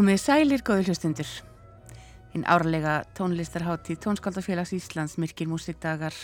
[0.00, 1.30] Komið sælir góður hlustundur.
[2.32, 6.14] Hinn árlega tónlistarhátti Tónskaldafélags Íslands Myrkir Músikdagar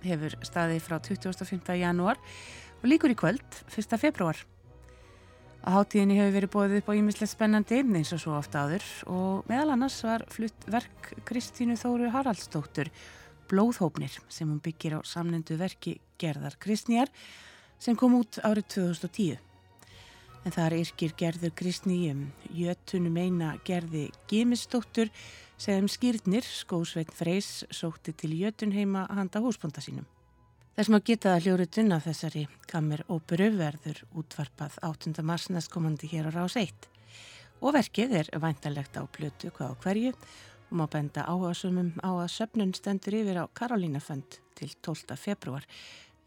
[0.00, 1.74] hefur staðið frá 25.
[1.76, 3.98] janúar og líkur í kvöld 1.
[4.00, 4.40] februar.
[5.60, 9.50] Á háttíðinni hefur verið bóðið upp á ímislegt spennandi eins og svo ofta áður og
[9.52, 12.88] meðal annars var flutt verk Kristínu Þóru Haraldsdóttur
[13.52, 17.12] Blóðhópnir sem hún byggir á samnendu verki Gerðar Kristnýjar
[17.76, 19.47] sem kom út árið 2010
[20.48, 22.20] en þar yrkir gerður Kristni um
[22.56, 25.10] jötunum eina gerði Gimistóttur
[25.60, 30.06] sem skýrnir skósveit Freys sótti til jötunheima handa húsbonda sínum.
[30.78, 35.12] Þess maður geta að hljóruðun af þessari kammer óperu verður útvarpað 8.
[35.20, 36.88] mars næstkomandi hér á rás 1
[37.60, 42.36] og verkið er væntalegt á blötu hvað á hverju og má benda áhersumum á að
[42.38, 45.12] söpnun stendur yfir á Karolínafönd til 12.
[45.20, 45.68] februar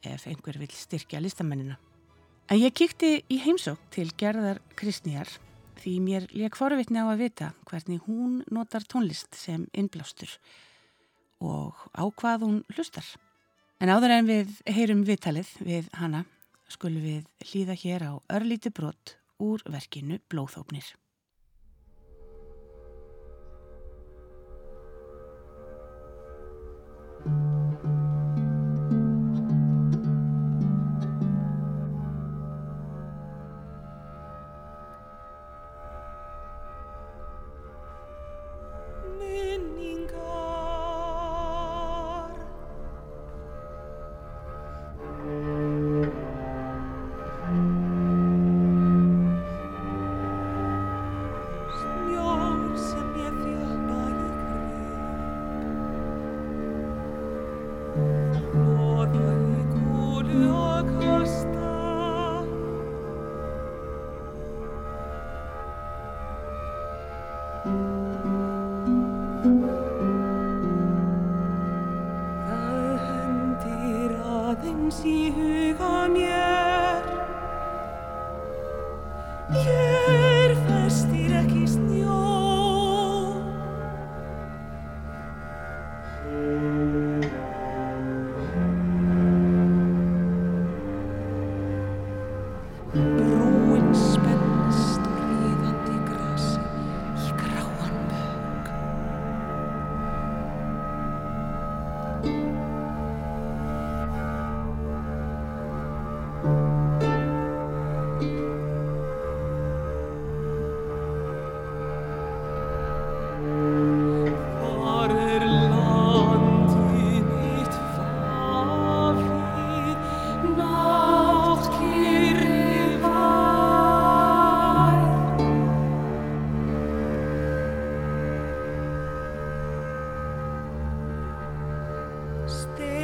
[0.05, 1.81] ef einhver vil styrkja listamennina.
[2.51, 5.29] En ég kíkti í heimsók til gerðar Kristnýjar
[5.79, 10.33] því mér leik forvitni á að vita hvernig hún notar tónlist sem innblástur
[11.39, 13.07] og á hvað hún hlustar.
[13.79, 16.25] En áður en við heyrum viðtalið við hana
[16.67, 20.91] skulum við hlýða hér á örlíti brott úr verkinu Blóðhópnir.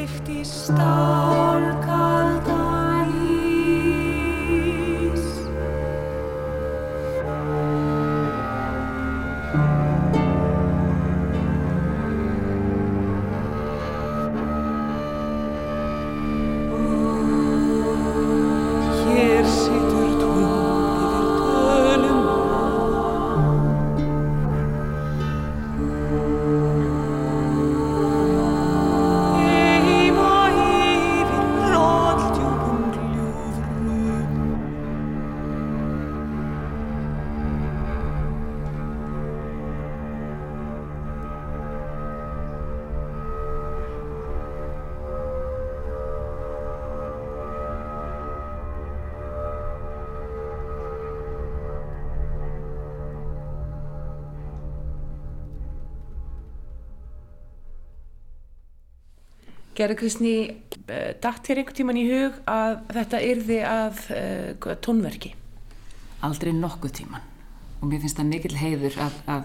[0.07, 1.86] Lykt í stálk
[59.77, 60.35] Gerður Kristni,
[60.89, 65.33] eh, dætt þér einhvern tíman í hug að þetta yrði að uh, tónverki?
[66.25, 67.33] Aldrei nokkuð tíman
[67.77, 69.43] og mér finnst það mikill heiður að, að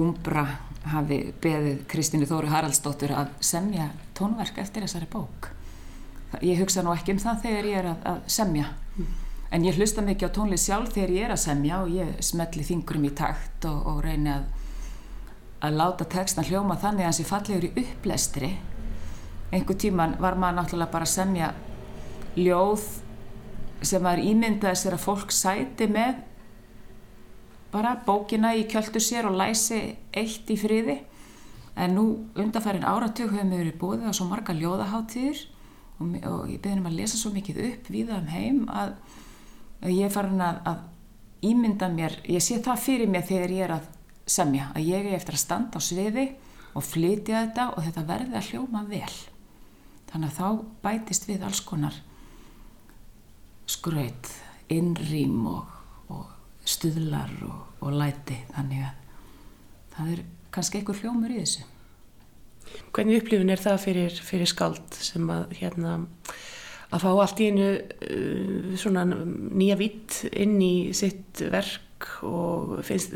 [0.00, 0.44] Umbra
[0.88, 5.50] hafi beðið Kristínu Þóru Haraldsdóttur að semja tónverk eftir þessari bók.
[6.46, 9.12] Ég hugsa nú ekki um það þegar ég er að, að semja mm.
[9.58, 12.64] en ég hlusta mikið á tónlist sjálf þegar ég er að semja og ég smelli
[12.64, 14.46] þingurum í takt og, og reyni að,
[15.68, 18.54] að láta textan hljóma þannig að hans er fallegur í upplestri
[19.50, 21.52] einhver tíman var maður náttúrulega bara að semja
[22.38, 22.84] ljóð
[23.82, 26.20] sem var ímyndað sér að fólk sæti með
[27.72, 29.80] bara bókina í kjöldu sér og læsi
[30.12, 31.00] eitt í friði
[31.80, 32.04] en nú
[32.38, 35.42] undanfærin áratug hefur við verið búið á svo marga ljóðaháttíður
[36.00, 38.94] og, og ég beðin um að lesa svo mikið upp viða um heim að,
[39.80, 43.66] að ég er farin að, að ímynda mér, ég sé það fyrir mér þegar ég
[43.66, 43.90] er að
[44.30, 46.26] semja, að ég er eftir að standa á sviði
[46.76, 49.14] og flytja þetta og þetta verði að hljóma vel.
[50.10, 50.46] Þannig að þá
[50.84, 51.96] bætist við alls konar
[53.70, 54.30] skraut,
[54.72, 55.74] innrým og,
[56.10, 56.24] og
[56.66, 58.38] stuðlar og, og læti.
[58.56, 58.96] Þannig að
[59.94, 60.24] það er
[60.54, 61.66] kannski einhver hljómur í þessu.
[62.94, 65.94] Hvernig upplifin er það fyrir, fyrir skald sem að hérna
[66.90, 73.14] að fá allt í einu uh, svona nýja vitt inn í sitt verk og finnst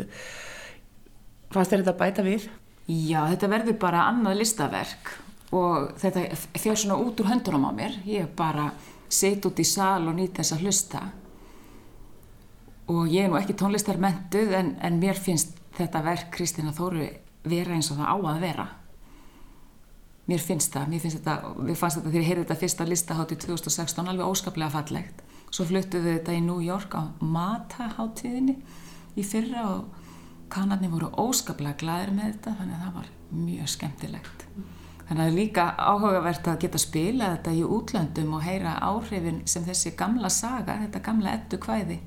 [1.55, 2.49] fannst þér þetta bæta við?
[2.87, 5.14] Já, þetta verður bara annað listaverk
[5.55, 6.25] og þetta
[6.59, 8.71] þjóð svona út úr höndunum á mér ég bara
[9.09, 11.03] set út í sal og nýt þess að hlusta
[12.91, 17.06] og ég er nú ekki tónlistarmentuð en, en mér finnst þetta verk Kristina Þóru
[17.45, 18.67] vera eins og það á að vera
[20.31, 23.35] mér finnst það, mér finnst þetta, við fannst þetta þegar ég heyrði þetta fyrsta listahátt
[23.35, 25.21] í 2016 alveg óskaplega fallegt.
[25.53, 28.56] Svo fluttuðu við þetta í New York á Mata-háttíðinni
[29.21, 33.12] í fyrra og kannarnir voru óskaplega glæðir með þetta þannig að það var
[33.45, 34.44] mjög skemmtilegt.
[35.05, 39.43] Þannig að það er líka áhugavert að geta spila þetta í útlöndum og heyra áhrifin
[39.51, 41.99] sem þessi gamla saga, þetta gamla ettu kvæði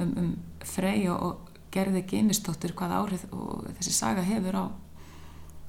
[0.00, 0.30] um, um
[0.64, 4.64] frey og, og gerði gemistóttur hvað áhrif og þessi saga hefur á,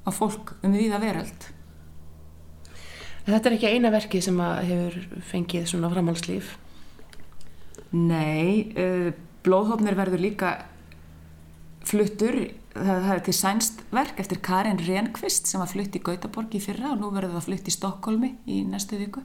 [0.07, 1.49] á fólk um viða veröld.
[3.25, 6.53] Þetta er ekki eina verki sem hefur fengið svona framhalslíf?
[7.95, 9.11] Nei, uh,
[9.45, 10.55] Blóðhófnir verður líka
[11.85, 12.37] fluttur,
[12.73, 16.93] það, er til sænst verk eftir Karin Rehnqvist sem var flutt í Gautaborg í fyrra
[16.93, 19.23] og nú verður það flutt í Stokkólmi í næstu viku.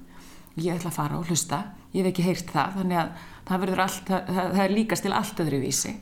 [0.61, 1.63] Ég ætla að fara og hlusta,
[1.95, 3.11] ég hef ekki heyrt það, þannig að
[3.49, 5.97] það, allt, það, það er líkast til allt öðru vísi.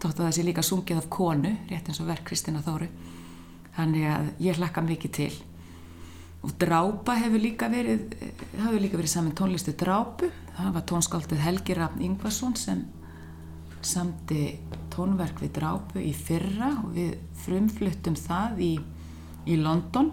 [0.00, 2.88] Tótt að það sé líka sungið af konu, rétt eins og verk Kristina Þóru.
[3.76, 5.32] Þannig að ég hlakka mikið til
[6.40, 8.14] og drápa hefur líka verið
[8.56, 12.86] hefur líka verið saman tónlistu drápu það var tónskáldið Helgi Rafn Ingvarsson sem
[13.84, 14.44] samti
[14.94, 17.14] tónverk við drápu í fyrra og við
[17.44, 18.72] frumfluttum það í,
[19.46, 20.12] í London.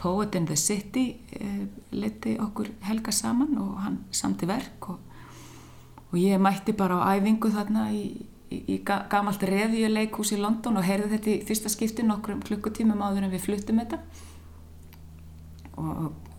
[0.00, 1.04] Poet in the City
[1.36, 5.02] eh, leti okkur Helga saman og hann samti verk og,
[6.08, 8.06] og ég mætti bara á æfingu þarna í,
[8.48, 13.28] í, í gamalt revíuleikús í London og heyrði þetta í fyrsta skipti nokkrum klukkutímum áður
[13.28, 14.00] en við fluttum þetta.
[15.80, 16.30] Og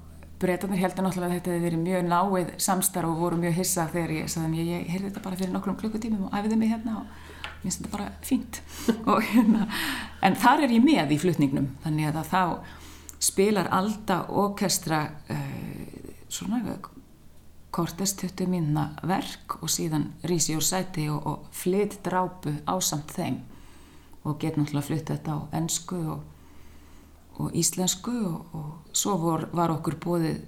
[0.41, 4.15] breytanir heldur náttúrulega að þetta hefði verið mjög náið samstarf og voru mjög hissa þegar
[4.15, 7.03] ég sagði mér ég heyrði þetta bara fyrir nokkrum klukkutímum og æfiði mig hérna.
[7.03, 7.30] og
[7.61, 8.61] finnst þetta bara fínt.
[9.11, 9.67] Og hérna
[10.25, 12.43] en þar er ég með í flutningnum þannig að þá
[13.21, 16.61] spilar alltaf orkestra uh, svona
[17.71, 23.39] kortest 20 minna verk og síðan rísi úr sæti og, og flytt drápu ásamt þeim.
[24.27, 26.19] Og get náttúrulega flytta þetta á ennsku og
[27.41, 28.13] og íslensku
[28.53, 30.41] og, svo vor, var okkur bóðið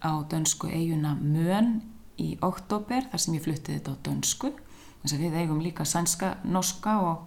[0.00, 1.80] á dönsku eiguna Mön
[2.20, 4.52] í oktober þar sem ég fluttið þetta á dönsku
[5.02, 7.24] þess að við eigum líka sænska, norska og,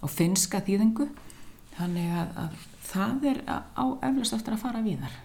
[0.00, 1.08] og finska þýðingu.
[1.78, 5.16] Þannig að, að það er á eflust eftir að fara víðar.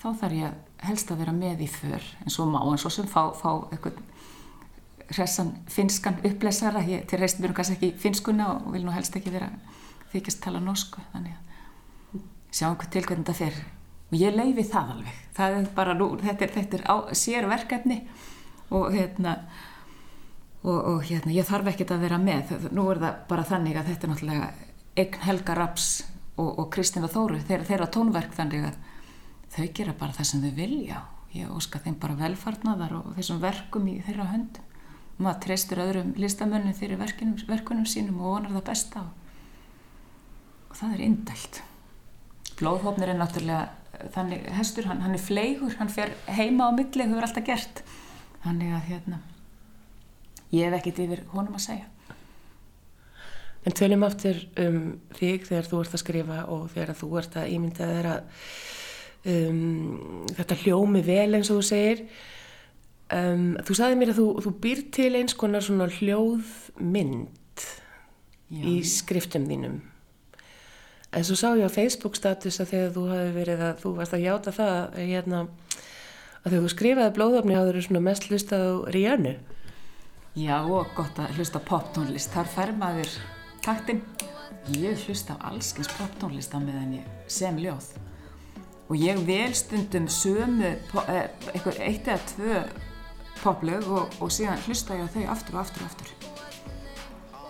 [0.00, 3.08] Þá þarf ég helst að vera með í för en svo má en svo sem
[3.08, 4.00] fá, fá eitthvað
[5.12, 6.82] hressan finskan upplesara.
[6.88, 9.50] Ég, til reist mér kannski ekki finskuna og vil nú helst ekki vera
[10.12, 11.44] þykist tala norsku þannig að
[12.54, 13.60] sjáum hvað til hvernig þetta fer.
[14.12, 15.20] Og ég leifi það alveg.
[15.34, 18.02] Það er bara nú, þetta er, þetta er á, sér verkefni
[18.74, 19.38] og hérna
[20.64, 22.54] og, og hérna ég þarf ekkert að vera með.
[22.72, 24.50] Nú er það bara þannig að þetta er náttúrulega
[24.94, 25.88] eign Helga Raps
[26.38, 28.78] og, og Kristina Þóru, þeir, þeirra tónverk þannig að
[29.54, 31.02] þau gera bara það sem þau vilja.
[31.34, 34.70] Ég óska þeim bara velfarnaðar og þessum verkum í þeirra höndum.
[35.18, 41.04] Maður treystur öðrum listamönnum fyrir verkunum, verkunum sínum og vonar það besta og það er
[41.06, 41.60] indælt.
[42.58, 47.28] Blóðhófnir er náttúrulega þannig hestur, hann, hann er fleigur hann fer heima á milli, hefur
[47.28, 47.84] alltaf gert.
[48.42, 49.20] Þannig að hérna
[50.54, 51.90] ég hef ekkert yfir honum að segja
[53.64, 54.80] En tölum aftur um
[55.16, 58.16] þig þegar þú ert að skrifa og þegar þú ert að ímynda þeirra
[59.32, 62.02] um, þetta hljómi vel eins og þú segir
[63.08, 67.64] um, þú sagði mér að þú, þú býr til eins konar svona hljóðmynd
[68.52, 68.60] Já.
[68.68, 69.80] í skriftum þínum
[71.14, 74.14] En svo sá ég á Facebook status að þegar þú hafi verið að þú varst
[74.16, 75.42] að hjáta það hérna,
[76.42, 79.34] að þegar þú skrifaði blóðöfni hafður þú mest hlustað á Rihannu.
[80.34, 82.32] Já og gott að hlusta poptónlist.
[82.34, 83.10] Þar fær maður
[83.62, 84.00] taktinn.
[84.74, 87.86] Ég hlusta á allskins poptónlist á meðan ég sem ljóð.
[88.90, 90.74] Og ég vel stundum sömu,
[91.06, 92.58] eh, eitthvað eitt eða tvö
[93.44, 96.10] poplög og, og síðan hlusta ég á þau aftur og aftur og aftur.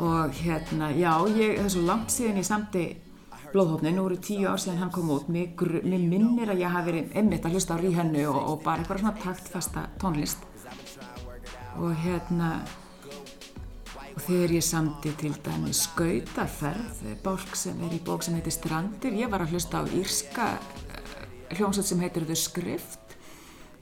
[0.05, 2.87] Og hérna, já, ég, það er svo langt síðan ég samti
[3.55, 6.93] blóðhófnin, nú eru tíu ár síðan hann kom út mér, mér minnir að ég hafi
[6.93, 10.51] verið einmitt að hlusta á ríhennu og, og bara eitthvað svona taktfasta tónlist
[11.79, 12.51] og hérna
[14.15, 19.17] og þegar ég samti til dæmi skautaferð, bálk sem er í bók sem heitir Strandir,
[19.19, 23.17] ég var að hlusta á írska eh, hljómsveit sem heitir The Script,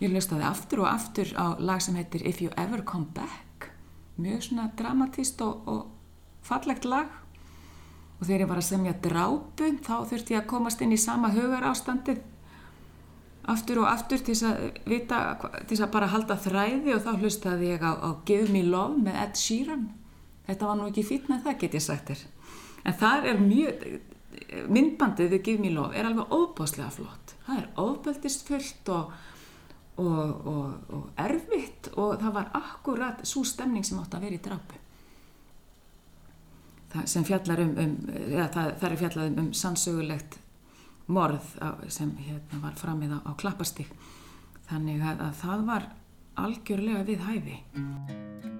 [0.01, 3.69] ég hlustaði aftur og aftur á lag sem heitir If You Ever Come Back,
[4.17, 5.83] mjög svona dramatíst og, og
[6.43, 7.13] fallegt lag.
[8.19, 11.33] Og þegar ég var að semja drápu þá þurfti ég að komast inn í sama
[11.35, 12.23] hugar ástandið
[13.51, 17.11] aftur og aftur til þess að vita, til þess að bara halda þræði og þá
[17.17, 19.89] hlustaði ég á, á Give Me Love með Ed Sheeran.
[20.47, 22.25] Þetta var nú ekki fít með það get ég sagt þér.
[22.83, 23.85] En það er mjög
[24.73, 27.35] myndbandið við Give Me Love er alveg óbáslega flott.
[27.47, 29.17] Það er ofbeldist fullt og,
[30.03, 34.45] og, og, og erfitt og það var akkurat svo stemning sem átt að vera í
[34.45, 34.83] drapu
[36.93, 40.39] það sem fjallar um, um eða, það, það er fjallað um, um sannsögulegt
[41.12, 41.54] morð
[41.92, 43.92] sem hérna, var framið á, á klappastík
[44.71, 45.90] þannig að, að það var
[46.42, 48.52] algjörlega við hæfi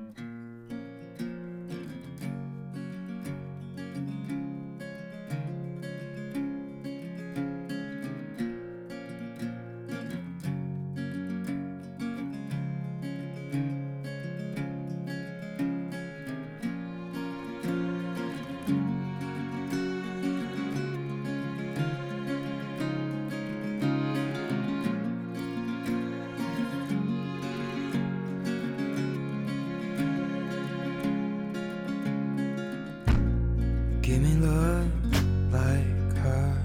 [35.51, 36.63] like her.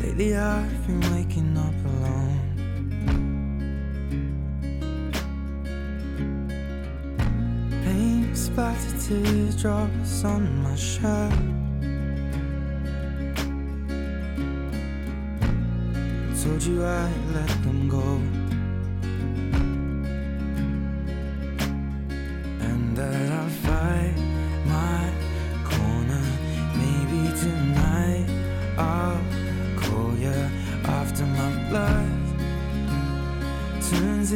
[0.00, 2.38] Lately I've been waking up alone.
[7.84, 11.32] Pain splattered teardrops on my shirt.
[16.42, 18.37] Told you I let them go.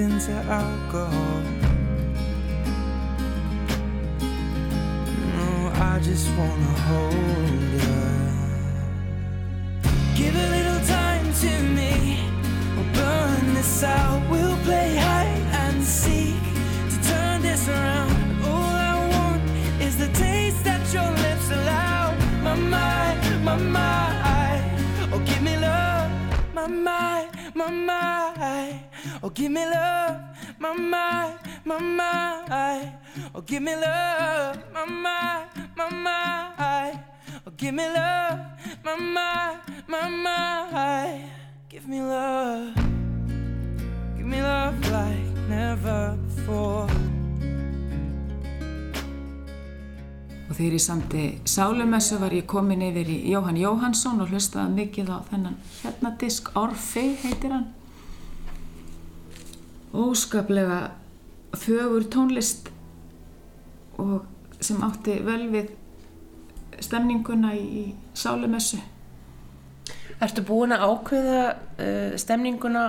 [0.03, 1.43] Into alcohol.
[5.37, 8.03] No, I just wanna hold you.
[10.19, 11.93] Give a little time to me.
[12.75, 14.21] We'll burn this out.
[14.29, 16.43] We'll play hide and seek
[16.93, 18.13] to turn this around.
[18.51, 19.43] All I want
[19.81, 22.03] is the taste that your lips allow.
[22.43, 24.65] My mind, my mind.
[25.13, 26.11] Oh, give me love.
[26.55, 28.81] My mind, my mind.
[29.23, 29.92] Oh, give me love.
[33.43, 34.57] Oh, give me love.
[34.73, 34.85] My
[35.91, 36.99] mind.
[37.45, 38.39] Oh, give me love,
[38.85, 38.95] my
[40.09, 41.25] mind.
[41.69, 42.75] Give me love,
[44.17, 46.87] give me love like never before.
[50.49, 55.11] Og þegar ég samti Sálumessu var ég komin yfir í Jóhann Jóhansson og hlustaði mikið
[55.11, 57.73] á þennan hérna disk Orfei heitir hann.
[59.93, 60.93] Óskaplega
[61.59, 62.72] fögur tónlist
[64.03, 65.71] og sem átti vel við
[66.83, 67.87] stemninguna í
[68.19, 68.81] sálumessu
[70.23, 71.39] Ertu búin að ákveða
[71.83, 72.85] uh, stemninguna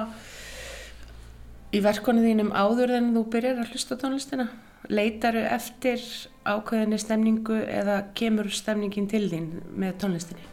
[1.73, 4.45] í verkonu þínum áður en þú byrjar að hlusta tónlistina?
[4.91, 6.03] Leitaru eftir
[6.45, 10.45] ákveðinni stemningu eða kemur stemningin til þín með tónlistinni?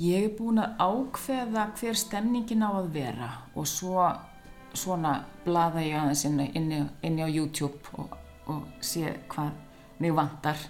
[0.00, 4.06] Ég er búin að ákveða hver stemningin á að vera og svo
[4.72, 8.17] svona blaða ég aðeins inni, inni, inni á YouTube og
[8.48, 9.54] og sé hvað
[10.02, 10.60] mig vantar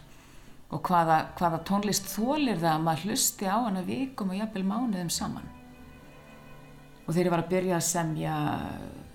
[0.69, 5.13] og hvaða, hvaða tónlist þólir það að maður hlusti á hana vikum og jafnvel mánuðum
[5.13, 5.47] saman.
[7.07, 8.35] Og þegar ég var að byrja að semja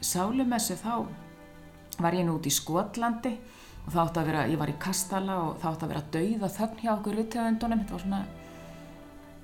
[0.02, 0.94] sálumessu þá
[2.02, 3.36] var ég nú út í Skotlandi
[3.84, 6.48] og þá átti að vera, ég var í Kastala og þá átti að vera dauð
[6.48, 8.24] og þögn hjá okkur rittöðundunum, þetta var svona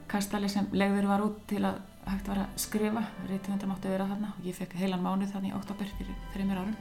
[0.09, 1.77] Kastali sem legður var út til að
[2.09, 5.53] hægt var að skrifa, rittöðundum átti að vera þarna og ég fekk heilan mánuð þannig
[5.53, 6.77] í oktober fyrir, fyrir mér árum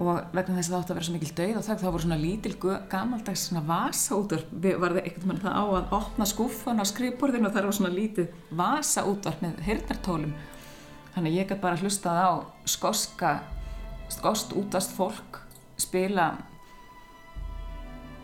[0.00, 2.20] og vegna þess að það átti að vera svo mikil dauð og það voru svona
[2.20, 2.54] lítil
[2.92, 4.54] gamaldags svona vasa útvarp.
[4.64, 7.92] Var það ekkert með það á að opna skúfan á skrifborðinu og það var svona
[7.96, 10.32] lítið vasa útvarp með hirnartólum
[11.14, 12.30] þannig ég gæti bara hlustað á
[12.70, 13.32] skoska
[14.10, 15.40] skost útast fólk
[15.80, 16.32] spila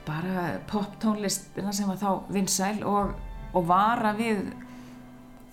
[0.07, 3.17] bara poptónlist sem var þá vinsæl og,
[3.53, 4.45] og vara við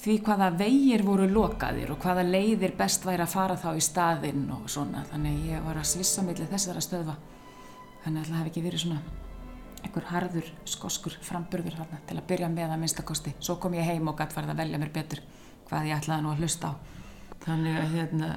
[0.03, 4.48] því hvaða vegir voru lokaðir og hvaða leiðir best væri að fara þá í staðinn
[4.51, 5.05] og svona.
[5.12, 7.15] Þannig ég var að svissa millir þessara stöðva.
[8.03, 9.03] Þannig að það hef ekki verið svona
[9.83, 14.07] einhver harður skoskur framburður þarna til að byrja með að minnstakosti svo kom ég heim
[14.07, 15.19] og gætt farið að velja mér betur
[15.67, 16.74] hvað ég ætlaði nú að hlusta á.
[17.43, 18.29] Þannig að hérna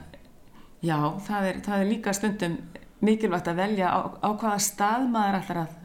[0.85, 2.57] Já, það er, það er líka stundum
[3.05, 5.77] mikilvægt að velja á, á hvaða stað maður ætlar að,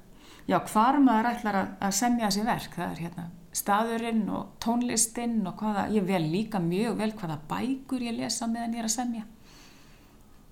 [0.52, 2.76] já, hvar maður ætlar að, að semja þessi verk.
[2.76, 8.06] Það er hérna staðurinn og tónlistinn og hvaða, ég vel líka mjög vel hvaða bækur
[8.06, 9.24] ég lesa meðan ég er að semja.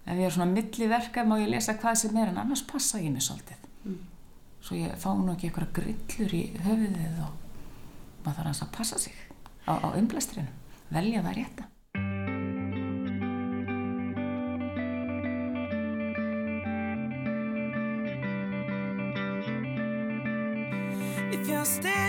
[0.06, 3.00] Ef ég er svona milli verka má ég lesa hvað sem er en annars passa
[3.00, 3.68] ég mig svolítið.
[3.86, 4.00] Mm.
[4.60, 9.16] Svo ég fá nú ekki eitthvað grillur í höfuðið og maður þarf að passa sig
[9.70, 10.52] á, á umblæstrinu,
[10.92, 11.68] velja það rétta.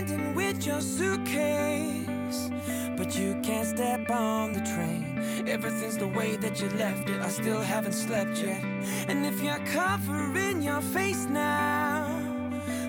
[0.08, 2.50] With your suitcase,
[2.96, 5.44] but you can't step on the train.
[5.46, 7.20] Everything's the way that you left it.
[7.20, 8.62] I still haven't slept yet.
[9.08, 12.08] And if you're covering your face now,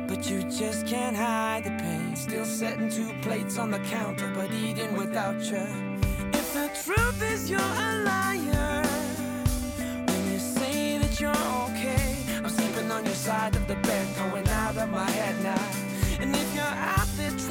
[0.07, 2.15] but you just can't hide the pain.
[2.15, 5.65] Still setting two plates on the counter, but eating without you.
[6.33, 8.60] If the truth is you're a liar,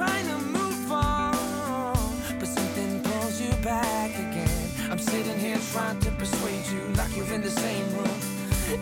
[0.00, 6.10] trying to move on, but something pulls you back again, I'm sitting here trying to
[6.12, 8.18] persuade you like you're in the same room.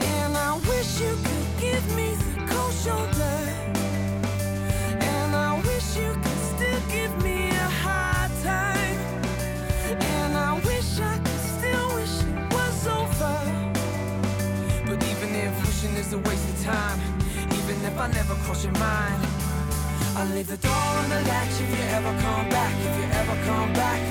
[0.01, 3.37] And I wish you could give me the cold shoulder.
[5.13, 8.99] And I wish you could still give me a hard time.
[10.15, 13.39] And I wish I could still wish it was over.
[14.87, 17.01] But even if wishing is a waste of time,
[17.59, 19.38] even if I never cross your mind.
[20.19, 23.37] I'll leave the door on the latch if you ever come back, if you ever
[23.47, 24.03] come back.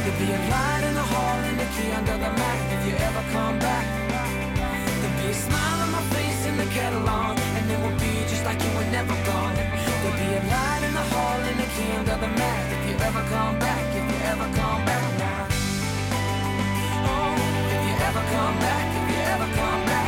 [0.00, 2.96] There'll be a light in the hall and the key under the mat if you
[2.96, 3.84] ever come back.
[5.04, 8.14] There'll be a smile on my face and the kettle on, and it will be
[8.32, 9.52] just like you were never gone.
[9.52, 12.96] There'll be a light in the hall and the key under the mat if you
[13.04, 15.44] ever come back, if you ever come back now.
[17.12, 17.36] Oh,
[17.76, 20.03] if you ever come back, if you ever come back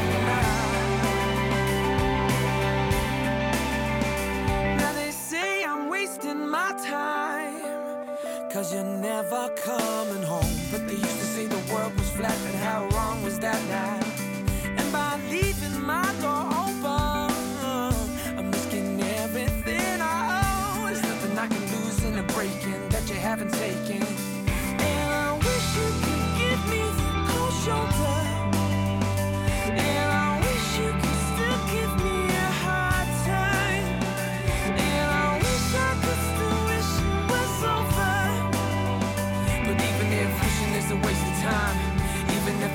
[8.56, 10.56] Cause you're never coming home.
[10.72, 14.00] But they used to say the world was flat And how wrong was that now?
[14.78, 21.60] And by leaving my door open I'm risking everything I own There's nothing I can
[21.76, 24.25] lose in a breaking That you haven't taken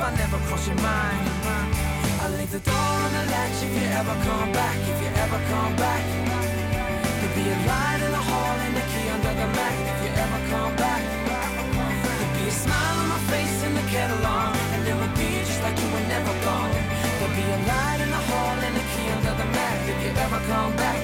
[0.02, 1.30] I never cross your mind.
[2.22, 2.74] I'll leave the door
[3.06, 6.02] on the latch if you ever come back, if you ever come back.
[7.22, 10.12] There'll be a light in the hall and a key under the mat if you
[10.26, 11.02] ever come back.
[11.06, 15.30] There'll be a smile on my face and the kettle on, and it will be
[15.46, 16.74] just like you were never gone.
[17.22, 20.12] There'll be a light in the hall and a key under the mat if you
[20.18, 21.01] ever come back,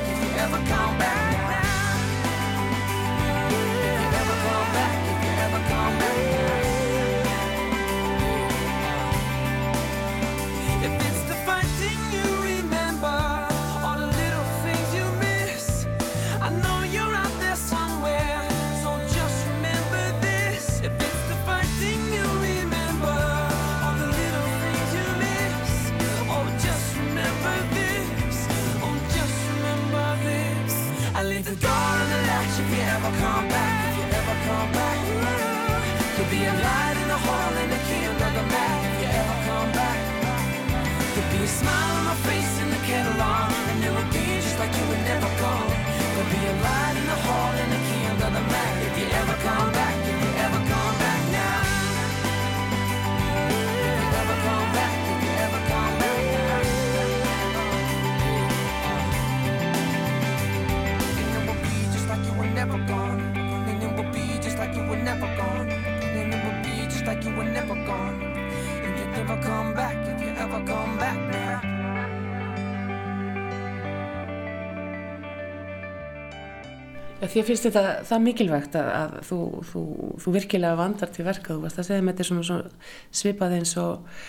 [77.37, 79.35] Því finnst þetta það mikilvægt að, að þú,
[79.69, 79.81] þú,
[80.23, 83.73] þú virkilega vandar til verka þú varst að segja með þetta svona, svona svipað eins
[83.77, 84.21] og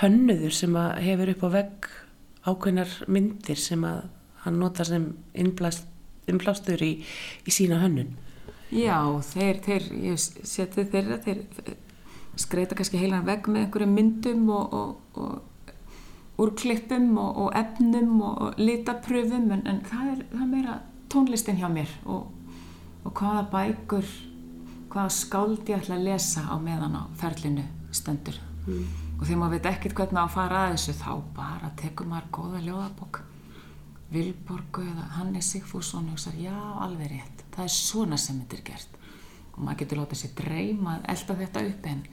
[0.00, 1.86] hönnuður sem hefur upp á vegg
[2.48, 4.00] ákveðnar myndir sem að
[4.42, 5.04] hann nota sem
[5.38, 6.90] innblástur í,
[7.46, 8.16] í sína hönnun.
[8.74, 8.98] Já,
[9.30, 11.44] þeir, þeir, ég seti þeirra, þeir
[12.38, 18.58] skreita kannski heilan vegg með einhverjum myndum og, og, og úrklippum og, og efnum og
[18.58, 20.76] litapröfum en, en það, er, það er meira
[21.14, 22.26] tónlistin hjá mér og
[23.14, 24.12] hvaða bækur,
[24.92, 28.36] hvaða skáld ég ætla að lesa á meðan á ferlinu stendur.
[28.68, 28.84] Mm.
[29.16, 32.58] og þegar maður veit ekkert hvernig að fara að þessu þá bara tekur maður góða
[32.66, 33.20] ljóðabokk
[34.12, 38.64] Vilborgu eða Hannes Sigfússon og hugsa, já, alveg rétt það er svona sem þetta er
[38.68, 38.98] gert
[39.54, 42.04] og maður getur látað sér dreyma að elda þetta upp en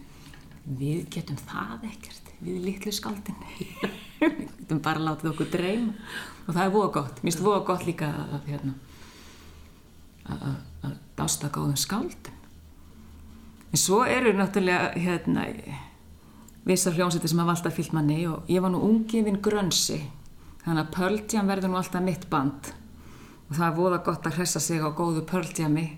[0.79, 3.43] við getum það ekkert við litlu skaldin
[4.23, 5.93] við getum bara látað okkur dreyma
[6.45, 8.77] og það er voða gott, mér finnst voða gott líka að hérna
[10.29, 12.33] að dásta góðum skáldum.
[13.71, 15.45] En svo eru náttúrulega hérna
[16.65, 19.99] vissar hljómsætti sem hafa alltaf fyllt manni og ég var nú ungifinn grönsi
[20.63, 22.71] þannig að Jam verður nú alltaf mitt band.
[23.49, 25.97] Og það er voða gott að hressa sig á góðu Pearl Jami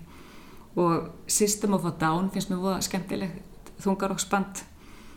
[0.76, 3.38] og System of a Down finnst mér voða skemmtileg
[3.80, 4.64] þungarokksband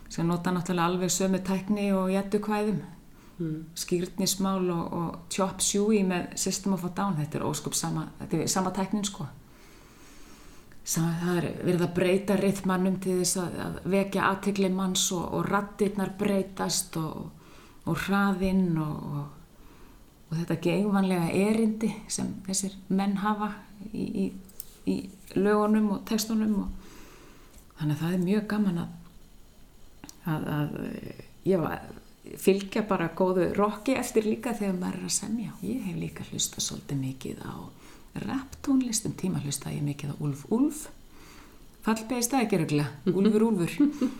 [0.09, 2.81] sem nota náttúrulega alveg sömu tækni og jættu kvæðum
[3.39, 3.59] mm.
[3.75, 8.41] skýrtnismál og, og chop suey með System of a Down þetta er óskup sama, þetta
[8.41, 9.27] er sama tæknin sko
[10.81, 15.27] Sama, það er verið að breyta rithmannum til þess að, að vekja aðtegli manns og,
[15.37, 17.29] og rattirnar breytast og,
[17.85, 19.19] og hraðinn og,
[20.31, 23.51] og þetta geigvanlega erindi sem þessir menn hafa
[23.93, 24.25] í, í,
[24.89, 24.97] í
[25.37, 26.57] lögunum og textunum
[27.77, 28.91] þannig að það er mjög gaman að,
[30.33, 30.75] að, að
[31.49, 31.85] ég var
[32.37, 35.53] fylgja bara góðu rocki eftir líka þegar maður er að semja.
[35.65, 37.55] Ég hef líka hlusta svolítið mikið á
[38.27, 40.87] raptónlistum tíma hlusta ég mikið á Ulf Ulf
[41.85, 43.75] fallbeigist það ekki regla Ulfur Ulfur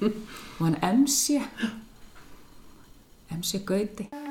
[0.57, 1.41] og hann MC
[3.35, 4.30] MC Gauti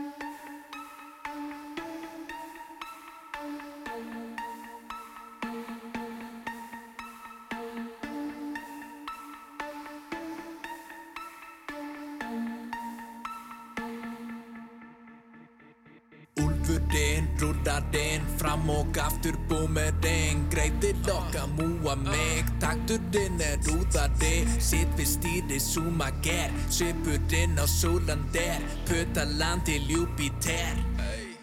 [16.91, 25.61] rúðarinn Fram og aftur búmerinn Greitir lokka múa mig Takturinn er rúðarinn Sitt við stýri
[25.61, 30.75] súma ger Svipurinn á sólander Pötaland til Júpiter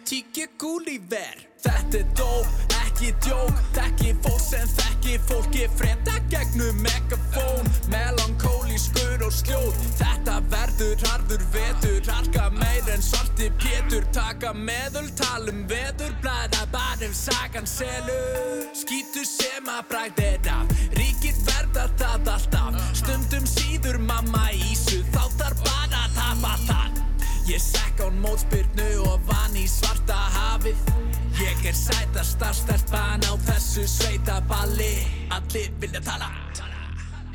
[0.04, 2.67] Tíkja Gulliver Þetta er dóp,
[2.98, 7.68] ekki djók Þekki fólk sem þekki fólki Frenda gegnum megafón.
[7.92, 12.00] Melankólískur og sljóð Þetta verður harður vetur.
[12.08, 16.14] Harka meir en svarti pétur Taka meðul, talum veður.
[16.22, 20.74] Blæða bara um sagan selur Skítur sem að bræðir af.
[20.98, 25.04] Ríkir verða það alltaf Stundum síður mamma ísu.
[25.14, 27.04] Þá þarf bara að tapa það
[27.48, 31.07] Ég sekk án mótspyrnu og vann í svarta hafið
[31.38, 34.90] Ég er sætasta stelpan á þessu sveitaballi.
[35.30, 36.32] Allir vilja tala.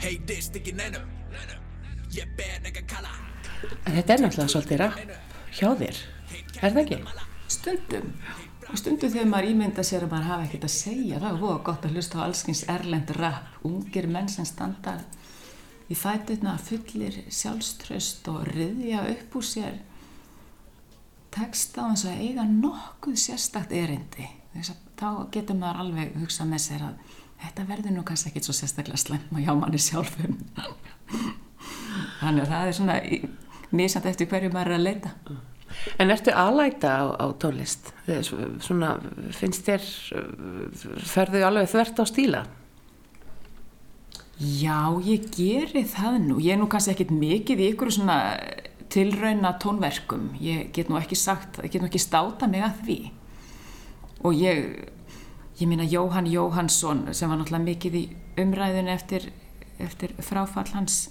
[0.03, 1.05] Heyrist ekki neinum
[2.13, 3.13] Ég ber nega kalla.
[3.87, 4.97] En þetta er náttúrulega svolítið rapp
[5.55, 6.01] hjá þér,
[6.59, 6.97] er það ekki?
[7.55, 8.11] Stundum.
[8.67, 11.57] Og stundum þegar maður ímynda sér að maður hafa ekkert að segja það er hóða
[11.69, 14.97] gott að hlusta á allskins erlend rapp ungir menn sem standa
[15.87, 19.79] í fætutna fullir sjálfströst og riðja upp úr sér
[21.33, 24.27] texta á þess að eiga nokkuð sérstakt erindi
[24.99, 29.01] þá getur maður alveg hugsað með sér að þetta verður nú kannski ekkit svo sérstaklega
[29.01, 30.37] slemma hjá manni sjálfum
[32.21, 32.99] þannig að það er svona
[33.73, 35.15] mísand eftir hverju maður er að leita
[35.97, 37.89] En ertu aðlæta á, á tónlist?
[38.61, 38.95] Svona,
[39.35, 39.87] finnst þér
[41.01, 42.43] ferðu alveg þvert á stíla?
[44.37, 48.17] Já, ég geri það nú ég er nú kannski ekkit mikið í ykkur svona
[48.93, 50.31] tilrauna tónverkum.
[50.41, 52.99] Ég get nú ekki sagt, ég get nú ekki státa mig að því.
[54.23, 54.67] Og ég
[55.59, 58.03] ég minna Jóhann Jóhannsson sem var náttúrulega mikið í
[58.41, 59.29] umræðinu eftir,
[59.81, 61.07] eftir fráfall hans.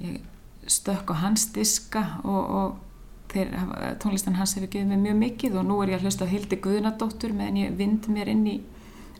[0.00, 0.20] Ég
[0.68, 3.54] stökk á hans diska og, og þeir,
[4.02, 6.60] tónlistan hans hefur gefið mér mjög mikið og nú er ég að hlusta á Hildi
[6.60, 8.58] Guðnadóttur meðan ég vind mér inn í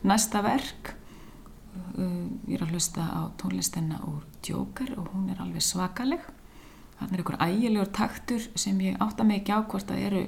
[0.05, 0.95] næsta verk.
[1.95, 6.29] Uh, ég er að hlusta á tónlistina úr Djókar og hún er alveg svakaleg
[7.01, 10.23] þannig er einhver ægilegur taktur sem ég átta mig ekki á hvort að eru,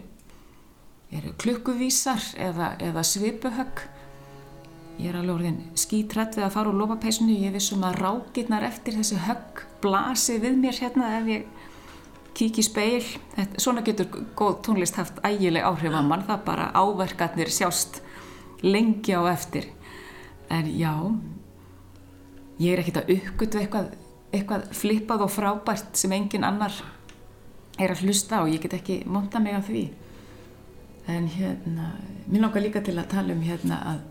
[1.14, 3.84] eru klukkuvísar eða, eða svipuhögg.
[5.02, 8.98] Ég er alveg orðin skítrætt við að fara úr lópapeisunni ég vissum að rákirnar eftir
[8.98, 11.48] þessi högg blasi við mér hérna ef ég
[12.38, 16.26] kík í speil Þetta, svona getur góð tónlist haft ægileg áhrif að mann.
[16.26, 18.02] Það bara áverkarnir sjást
[18.66, 19.70] lengi á eftir.
[20.50, 20.94] En já
[22.62, 23.94] ég er ekkert að uppgötu eitthvað
[24.34, 26.74] eitthvað flippað og frábært sem engin annar
[27.82, 29.84] er að hlusta og ég get ekki monta mig af því.
[31.10, 31.94] En hérna
[32.26, 34.04] mér langar líka til að tala um hérna að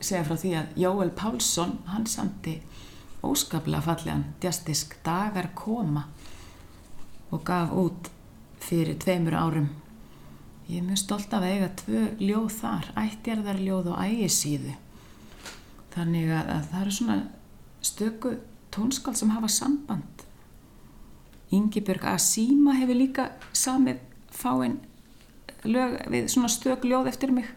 [0.00, 2.56] segja frá því að Jóel Pálsson hann samti
[3.22, 6.06] óskaplega fallegan djastisk Dagar koma
[7.30, 8.10] og gaf út
[8.60, 9.68] fyrir tveimur árum.
[10.68, 14.74] Ég er mjög stolt af að eiga tvö ljóð þar, ættjarðarljóð og ægisíðu.
[15.94, 17.16] Þannig að, að það eru svona
[17.82, 18.34] stöku
[18.74, 20.26] tónskald sem hafa samband.
[21.50, 23.98] Ingibjörg Asíma hefur líka samið
[24.30, 24.78] fáinn
[25.66, 27.48] lög við svona stök ljóð eftir mig.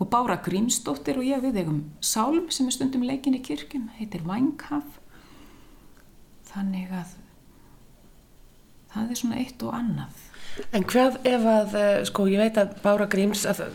[0.00, 4.24] Og Bára Grímsdóttir og ég við eigum Sálm sem er stundum leikin í kirkjum, heitir
[4.24, 4.96] Vanghaf
[6.50, 7.12] þannig að
[8.90, 10.24] það er svona eitt og annað.
[10.74, 13.68] En hvað ef að, eh, sko, ég veit að Bára Gríms, að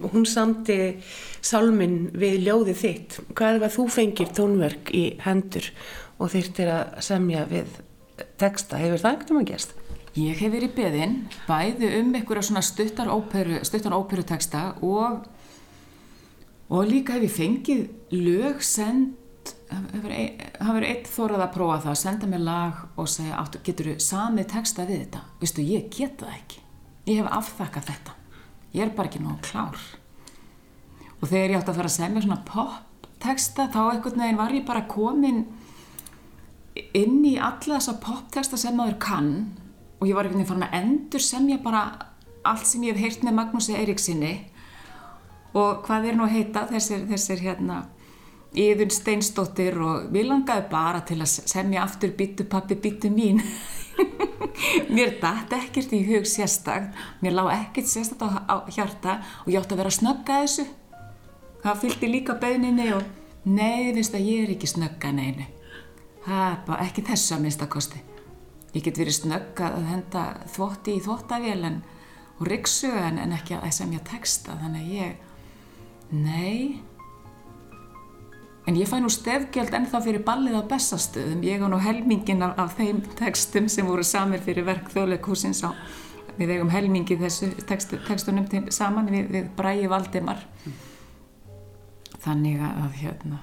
[0.00, 0.78] hún samti
[1.44, 3.18] sálminn við ljóðið þitt.
[3.36, 5.68] Hvað ef að þú fengir tónverk í hendur
[6.18, 7.78] og þyrtir að semja við
[8.40, 8.80] texta?
[8.80, 9.76] Hefur það ekkert um að gerst?
[10.12, 11.14] Ég hef verið beðinn
[11.46, 15.22] bæði um einhverja svona stuttar óperu, stuttar óperuteksta og,
[16.68, 17.84] og líka hef ég fengið
[18.18, 19.14] lög send,
[19.72, 24.50] það verið eitt þórað að prófa það, senda mér lag og segja, getur þú samið
[24.52, 25.24] teksta við þetta?
[25.40, 26.66] Vistu, ég geta það ekki.
[27.08, 28.21] Ég hef afþakkað þetta.
[28.72, 29.78] Ég er bara ekki nógu klár.
[31.20, 34.54] Og þegar ég átti að fara að semja svona pop teksta, þá einhvern veginn var
[34.56, 35.44] ég bara komin
[36.96, 39.34] inn í alla þessa popteksta sem maður kann.
[40.00, 41.84] Og ég var einhvern veginn farin að endur semja bara
[42.42, 44.32] allt sem ég hef heyrt með Magnúsi Eiríksinni
[45.52, 47.82] og hvað er nú að heita þessir, þessir hérna
[48.58, 53.40] Íðun Steinstóttir og við langaði bara til að semja aftur býtu pappi býtu mín
[54.94, 56.94] mér dætt ekkert í hug sérstakt.
[57.24, 60.68] Mér lág ekkert sérstakt á, á hjarta og ég átti að vera að snögga þessu.
[61.62, 63.04] Það fylgdi líka beðninni og
[63.44, 65.50] nei, viðst að ég er ekki snögga neinu.
[66.22, 68.02] Það er bara ekki þessu að minnstakosti
[68.72, 71.58] ég get verið snögga að henda þvotti í þvottavél
[72.40, 75.12] og en, en ekki að semja texta þannig að ég
[76.12, 76.80] nei
[78.66, 81.40] En ég fæ nú stefgjöld ennþá fyrir ballið á bestastöðum.
[81.42, 85.74] Ég á nú helmingin af, af þeim textum sem voru samir fyrir verk þjóðleikúsins á,
[86.38, 90.44] við eigum helmingi þessu textu, textunum til, saman við, við Bræi Valdimar.
[92.22, 93.40] Þannig að hérna,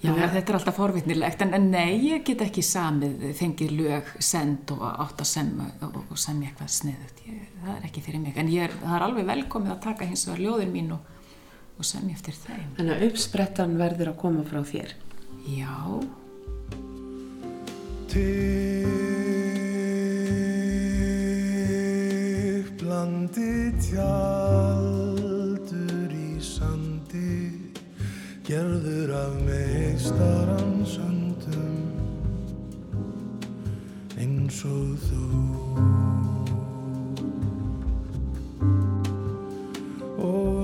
[0.00, 0.30] já ja.
[0.32, 4.86] þetta er alltaf forvitnilegt en, en nei, ég get ekki samið, fengið lög, send og
[4.88, 7.24] átt að semja og, og semja eitthvað sniðut.
[7.28, 8.40] Ég, það er ekki fyrir mig.
[8.40, 11.19] En er, það er alveg velkomið að taka hins vegar ljóðin mín og
[11.80, 12.68] og semja eftir þeim.
[12.76, 14.90] Þannig að uppsprettan verður að koma frá þér.
[15.48, 15.76] Já.
[22.60, 23.54] Tipplandi
[23.86, 24.90] tjaldur
[26.12, 27.34] í sandi
[28.44, 31.76] gerður af meistarans höndum
[34.20, 35.24] eins og þú
[40.20, 40.59] og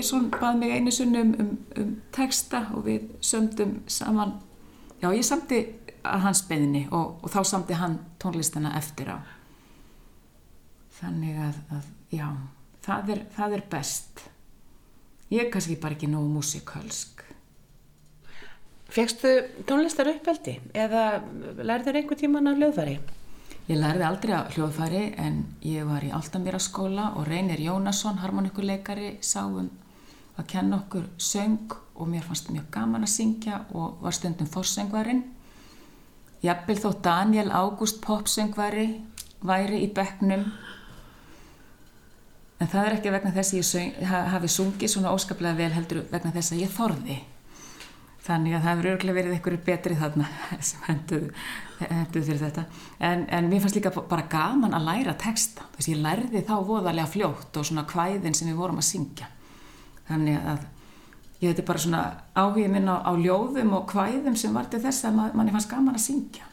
[0.00, 4.38] Olgesson bað mig einu sunni um, um, um texta og við sömdum saman,
[5.02, 5.58] já ég samti
[6.00, 9.20] að hans beðinni og, og þá samti hann tónlistina eftir á.
[10.96, 12.28] Þannig að, að já,
[12.86, 14.22] það er, það er best.
[15.28, 17.20] Ég er kannski bara ekki nógu músikalsk.
[18.90, 19.34] Fegstu
[19.68, 21.20] tónlistar uppeldi eða
[21.60, 22.96] lærður einhver tíman á hljóðfæri?
[23.68, 29.18] Ég lærði aldrei að hljóðfæri en ég var í Altamýra skóla og Reynir Jónasson, harmonikuleikari,
[29.20, 29.68] sáum
[30.42, 35.22] að kenna okkur söng og mér fannst mjög gaman að syngja og var stundum forsöngvarinn.
[36.42, 38.86] Jafnvel þó Daniel Ágúst popsöngvari
[39.44, 40.46] væri í bekknum
[42.60, 45.70] en það er ekki vegna þess að ég söng, ha- hafi sungið svona óskaplega vel
[45.72, 47.18] heldur vegna þess að ég þorði.
[48.20, 50.26] þannig að það hefur örgulega verið einhverju betri þarna
[50.68, 51.22] sem henduð,
[51.80, 52.64] henduð fyrir þetta
[53.08, 56.52] en, en mér fannst líka bara gaman að læra texta þess að ég lærði þá
[56.68, 59.30] voðalega fljótt og svona kvæðin sem við vorum að syngja
[60.10, 60.68] þannig að
[61.40, 62.02] ég þetta bara svona
[62.36, 65.70] áhugið minn á, á ljóðum og kvæðum sem var til þess að man, manni fannst
[65.72, 66.46] gaman að syngja.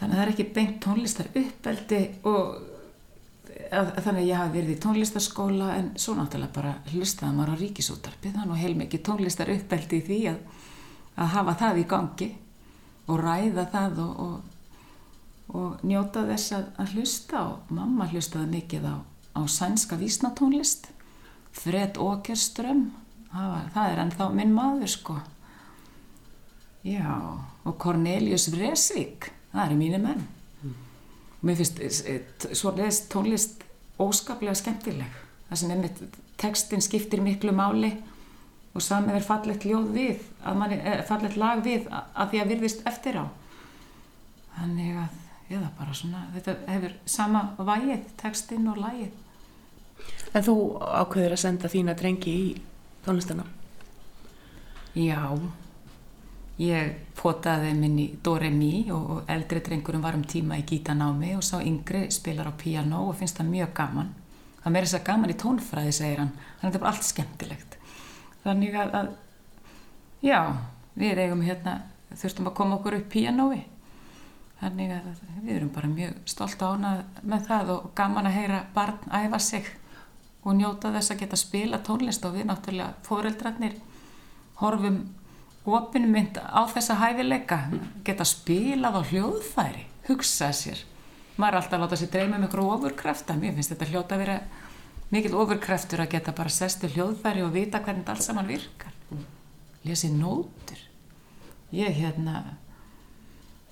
[0.00, 2.70] Þannig að það er ekki beint tónlistar uppeldi og
[3.70, 7.60] að, þannig að ég hafi verið í tónlistarskóla en svo náttúrulega bara hlustaði maður á
[7.60, 10.40] ríkisútarpið þannig að heilmikið tónlistar uppeldi í því að,
[11.16, 12.30] að hafa það í gangi
[13.10, 18.88] og ræða það og, og, og njóta þess að, að hlusta og mamma hlustaði mikið
[18.90, 18.96] á,
[19.36, 20.90] á sænska vísnatónlist.
[21.52, 22.90] Fred Åkerström
[23.32, 25.16] það, það er ennþá minn maður sko.
[26.86, 27.14] Já
[27.64, 30.28] og Cornelius Vreeswijk það eru mínu menn.
[31.40, 33.64] Mér finnst eh, svoleiðis tónlist
[34.00, 35.18] óskaplega skemmtileg.
[35.48, 36.02] Það sem einmitt
[36.40, 37.94] textin skiptir miklu máli
[38.74, 42.86] og samið er fallet ljóð við manni, eh, fallet lag við að því að virðist
[42.88, 43.24] eftir á.
[44.58, 45.19] Þannig að
[45.50, 49.18] eða bara svona þetta hefur sama vægið textin og lagið
[50.32, 52.44] En þú ákveður að senda þína drengi í
[53.04, 53.44] tónlistana?
[54.96, 55.36] Já
[56.60, 61.54] Ég potaði minn í Doremi og eldri drengurum var um tíma í gítanámi og sá
[61.56, 64.10] yngri spilar á piano og finnst það mjög gaman.
[64.60, 66.34] Það meiri þess að gaman í tónfræði, segir hann.
[66.36, 67.78] Þannig að þetta er bara allt skemmtilegt.
[68.44, 69.08] Þannig að, að
[70.28, 70.40] já,
[71.00, 71.74] við eigum hérna,
[72.12, 73.62] þurftum að koma okkur upp pianói.
[74.60, 78.98] Þannig að við erum bara mjög stolt ánað með það og gaman að heyra barn
[79.08, 79.70] æfa sig
[80.44, 83.78] og njóta þess að geta spila tónlist og við náttúrulega fóreldrarnir
[84.60, 85.00] horfum
[85.64, 87.60] opinmynd á þessa hæfileika
[88.04, 90.84] geta spilað á hljóðfæri hugsað sér.
[91.36, 94.24] Maður er alltaf að láta sér dreyma um ykkur ofurkrafta mér finnst þetta hljóta að
[94.24, 94.38] vera
[95.12, 98.92] mikil ofurkraftur að geta bara sestu hljóðfæri og vita hvernig alls saman virkar.
[99.84, 100.80] Lesið nótur.
[101.72, 102.42] Ég hérna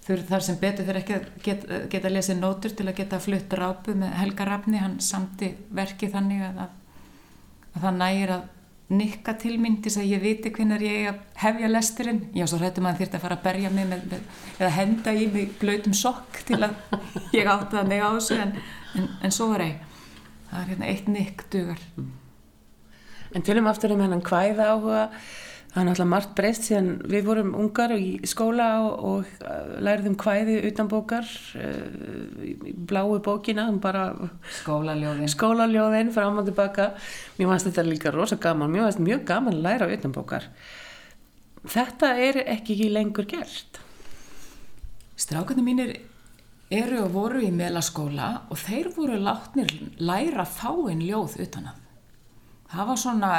[0.08, 3.92] þar sem betur fyrir ekki að geta, geta lesið nótur til að geta flutt rápu
[3.98, 6.62] með Helga Rafni, hann samti verki þannig að,
[7.74, 8.46] að það nægir að
[8.88, 12.22] nikka til mín til þess að ég viti hvernig ég hefja lesturinn.
[12.32, 15.12] Já, svo hrættum að það þurfti að fara að berja mig með, með, eða henda
[15.12, 16.78] í mig blöytum sokk til að
[17.36, 18.54] ég átta mig á þessu en,
[18.96, 19.84] en, en svo var ég.
[20.48, 21.84] Það er hérna eitt nikk dugar.
[23.36, 25.04] En tölum aftur um hennan hvæða áhuga
[25.68, 30.16] það er náttúrulega margt breyst síðan við vorum ungar í skóla og, og uh, læriðum
[30.20, 31.28] hvæði utan bókar
[31.60, 33.68] uh, bláu bókina
[34.62, 35.28] skólaljóðin.
[35.28, 36.90] skólaljóðin fram og tilbaka
[37.38, 38.72] mér finnst þetta líka rosa gaman.
[38.72, 40.48] Mér finnst mjög gaman að læra utan bókar.
[41.68, 43.82] Þetta er ekki lengur gert.
[45.18, 45.96] Strákarnir mínir
[46.70, 51.82] eru og voru í melaskóla og þeir voru látnir læra fáinn ljóð utan að.
[52.68, 53.32] Það var svona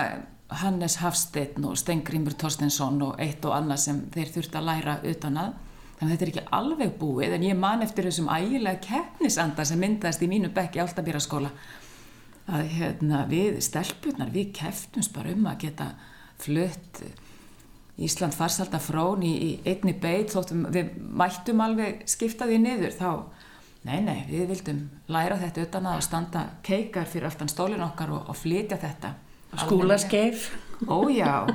[0.50, 5.38] Hannes Hafstein og Stengrimur Torstensson og eitt og annað sem þeir þurft að læra utan
[5.38, 5.54] að.
[6.00, 9.82] Þannig að þetta er ekki alveg búið en ég man eftir þessum ægilega keppnisanda sem
[9.84, 11.52] myndaðist í mínu bekki áltabýraskóla
[12.50, 15.92] að hérna, við stelpunar, við keftumst bara um að geta
[16.40, 17.04] flutt
[18.00, 22.96] Ísland farsalda frón í, í einni beit þóttum við mættum alveg skiptaði niður.
[22.96, 23.10] Þá
[23.90, 28.30] nei, nei, við vildum læra þetta utan að standa keikar fyrir alltaf stólin okkar og,
[28.32, 29.18] og flytja þetta
[29.58, 30.50] skúlaskeif
[30.88, 31.48] ójá,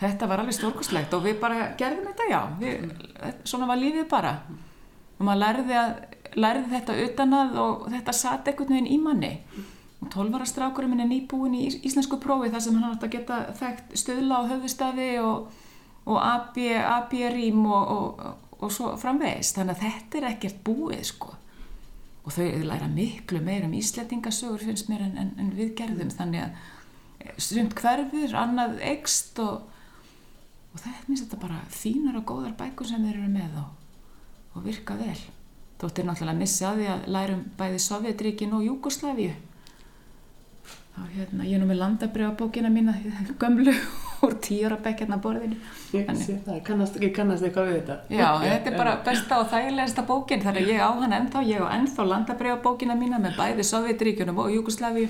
[0.00, 2.40] þetta var alveg stórkustlegt og við bara gerðum þetta já.
[2.60, 2.92] Við,
[3.46, 4.34] svona var lífið bara.
[5.18, 5.94] Og maður lærði, að,
[6.38, 9.32] lærði þetta utanað og þetta satt einhvern veginn í manni.
[9.98, 13.96] Og tólvarastrákurinn minn er nýbúin í íslensku prófi þar sem hann átt að geta þekkt
[13.98, 15.48] stöðla á höfustafi og,
[16.06, 21.34] og AB-rým og, og, og svo framvegist þannig að þetta er ekkert búið sko.
[22.28, 26.12] Og þau læra miklu meir um íslettingasögur finnst mér en, en, en við gerðum.
[26.14, 26.66] Þannig að
[27.38, 29.66] sumt hverfur, annað ekst og,
[30.72, 33.74] og það minnst þetta bara fínar og góðar bækur sem þeir eru með og,
[34.54, 35.18] og virka vel.
[35.78, 39.36] Þóttir náttúrulega að missa að því að lærum bæði Sovjetríkin og Júkoslavíu
[40.98, 42.94] þá hérna ég er nú með landabrjábókina mína
[43.40, 43.74] gömlu
[44.26, 45.58] úr tíura bekkjarna borðinu.
[45.94, 47.98] Ég sé það, kannast, ég kannast eitthvað við þetta.
[48.10, 51.42] Já, já þetta er bara besta og þægilegasta bókin þar er ég á hann ennþá,
[51.46, 55.06] ég á ennþá landabrjábókina mína með bæði Sovjetríkinum og Júkoslavíu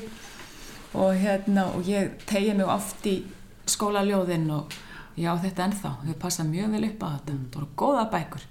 [0.97, 3.19] og hérna og ég tegja mig oft í
[3.69, 4.73] skólaljóðin og
[5.19, 7.35] já þetta ennþá, þau passa mjög vel upp á þetta.
[7.35, 7.47] Mm.
[7.53, 8.47] það voru góða bækur.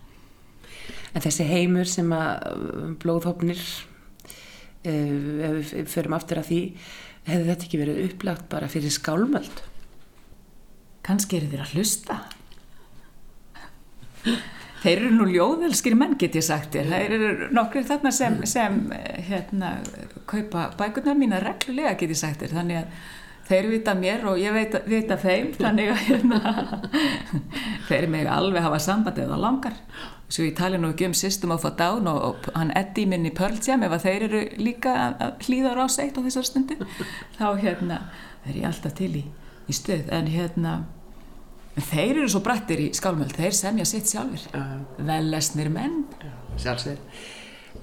[1.15, 6.61] En þessi heimur sem að um, blóðhopnir uh, ef við förum aftur að því
[7.27, 9.63] hefði þetta ekki verið upplagt bara fyrir skálmöld?
[11.07, 12.21] Kanski eru þeir að hlusta
[14.83, 16.91] Þeir eru nú ljóðelskir menn get ég sagt þér.
[16.93, 18.81] Þeir eru nokkur þarna sem, sem
[19.29, 19.77] hérna,
[20.29, 22.59] kaupa bækurnar mína reglulega get ég sagt þér.
[22.59, 22.99] Þannig að
[23.47, 26.53] þeir vita mér og ég veit, vita þeim þannig að hérna,
[27.89, 29.77] þeir mig alveg hafa samband eða langar
[30.27, 33.31] svo ég tali nú ekki um System of a Down og, og hann Eddie minni
[33.31, 36.77] Pearl Jam ef að þeir eru líka að hlýða á seitt á þessar stundu
[37.37, 38.01] þá hérna
[38.43, 39.23] er ég alltaf til í,
[39.67, 40.73] í stuð en hérna
[41.77, 44.63] þeir eru svo brættir í skálmöld þeir semja sitt sjálfur Já.
[44.97, 46.03] vel lesnir menn
[46.57, 47.01] Sjálfsveit.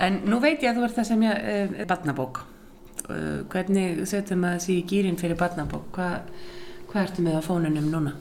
[0.03, 2.41] En nú veit ég að þú ert að semja uh, barnabók.
[3.05, 5.95] Uh, hvernig setjum maður þessi gýrin fyrir barnabók?
[5.95, 6.25] Hva,
[6.91, 8.17] hvað ertu með á fónunum núna?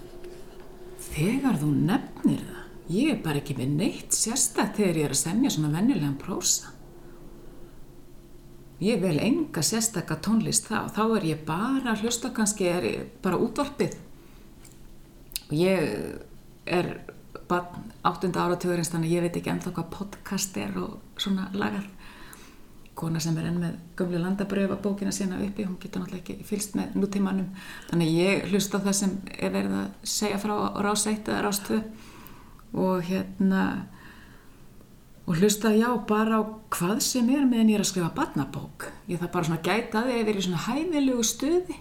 [1.13, 2.61] Þegar þú nefnir það,
[2.93, 6.74] ég er bara ekki með neitt sérstætt þegar ég er að semja svona venjulegan prósa.
[8.84, 12.88] Ég vel enga sérstakka tónlist þá, þá er ég bara að hlusta kannski er
[13.24, 13.95] bara útvarpið.
[15.53, 15.89] Og ég
[16.65, 16.87] er
[17.45, 21.85] bara áttunda áratugurins þannig að ég veit ekki ennþá hvað podcast er og svona lagar.
[22.97, 26.73] Kona sem er enn með gömlu landabröfa bókina sína uppi, hún getur náttúrulega ekki fylst
[26.77, 27.51] með nútímanum.
[27.91, 31.61] Þannig ég hlusta á það sem er verið að segja frá rás 1 eða rás
[31.69, 31.79] 2
[32.73, 33.63] og hérna
[35.27, 36.43] og hlusta já bara á
[36.73, 38.89] hvað sem er meðan ég er að skrifa barnabók.
[39.05, 41.79] Ég þarf bara svona að gæta að ég verið í svona hæfilegu stuði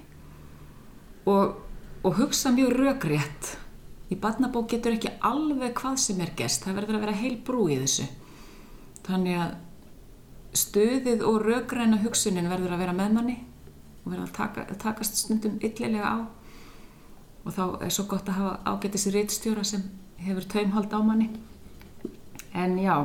[1.24, 1.58] og,
[2.04, 3.56] og hugsa mjög rökrétt.
[4.12, 7.62] Í barnabók getur ekki alveg hvað sem er gest, það verður að vera heil brú
[7.72, 8.04] í þessu.
[9.06, 9.54] Þannig að
[10.62, 13.38] stuðið og rökræna hugsunin verður að vera með manni
[14.02, 16.18] og verður að taka, takast stundum illilega á.
[17.42, 19.86] Og þá er svo gott að hafa ágætis rítstjóra sem
[20.20, 21.30] hefur taumhald á manni.
[22.52, 22.96] En já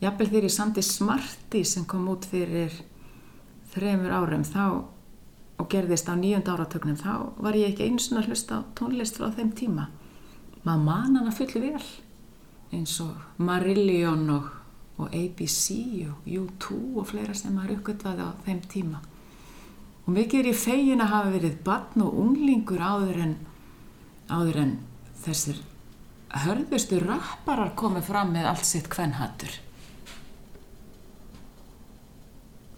[0.00, 2.72] jafnvel þegar ég samti Smarty sem kom út fyrir
[3.74, 4.64] þremur árum þá
[5.56, 9.20] og gerðist á nýjönda áratögnum þá var ég ekki eins og að hlusta á tónlist
[9.20, 9.86] frá þeim tíma
[10.66, 11.82] maður man hana fullu vel.
[12.74, 14.48] Eins og Marillion og,
[14.98, 15.66] og ABC
[16.10, 19.02] og U2 og fleira sem maður uppgötvaði á þeim tíma.
[20.06, 23.36] Og mikið er ég fegin að hafa verið barn og unglingur áður en
[24.30, 24.74] áður en
[25.22, 25.62] þessir
[26.46, 29.62] hörðustu rapparar komið fram með allt sitt kvennhattur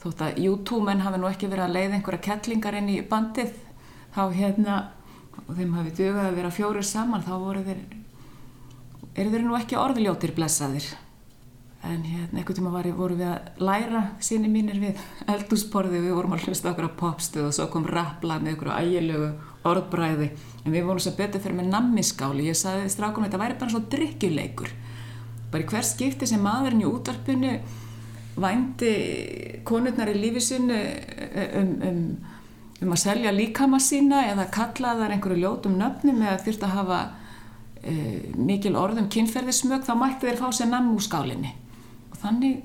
[0.03, 3.57] þótt að U2 menn hafi nú ekki verið að leiða einhverja kettlingar inn í bandið
[4.15, 4.77] þá hérna
[5.47, 7.85] og þeim hafi dugað að vera fjórir saman þá voru þeir
[9.19, 10.89] eru þeir nú ekki orðljótir blessaðir.
[11.89, 14.99] En hérna einhvern tíma var, voru við að læra síni mínir við
[15.31, 18.83] eldúsborði við vorum að hlusta okkur á popstuð og svo kom rappla með okkur á
[18.83, 19.29] ægilegu
[19.69, 20.33] orðbræði
[20.65, 22.49] en við vorum svo betur fyrir með nammiskáli.
[22.51, 24.75] Ég sagði strákum þetta væri bara svo drikkjuleikur
[25.53, 27.53] bara hver skipti sem maðurinn í útvarpinu
[28.39, 28.93] vændi
[29.67, 32.03] konurnar í lífi sinu um, um,
[32.83, 36.99] um að selja líkama sína eða kalla þar einhverju ljótum nöfnum eða þurft að hafa
[37.09, 41.55] uh, mikil orðum kynferðismög þá mætti þeir fá sér namm úr skálinni.
[42.13, 42.61] Og þannig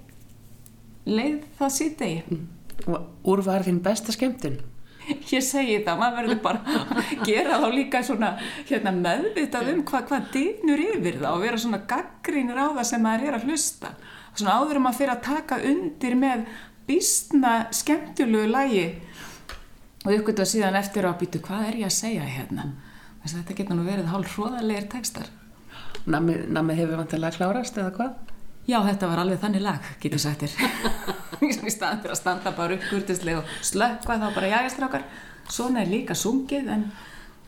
[1.10, 2.44] leið það síðdegi
[2.90, 4.58] Og úr var þín besta skemmtun?
[5.36, 8.34] ég segi það, maður verður bara að gera þá líka svona
[8.70, 13.04] hérna, meðvitað um hvað, hvað dýnur yfir það og vera svona gaggrínir á það sem
[13.04, 13.96] maður er að hlusta.
[14.34, 16.46] Svona áður um að fyrir að taka undir með
[16.88, 18.86] býstna skemmtulegu lægi
[20.04, 22.70] og uppgötu að síðan eftir á að býtu hvað er ég að segja hérna?
[23.24, 25.32] Þess að þetta getur nú verið hálf hróðalegir textar.
[26.06, 28.34] Namið, namið hefur vantilega klárast eða hvað?
[28.68, 30.54] já þetta var alveg þannig lag getur þér.
[31.44, 35.04] Í staðan fyrir að standa bara upp kurtislega og slökka þá bara jægastrákar
[35.52, 36.86] svona er líka sungið en,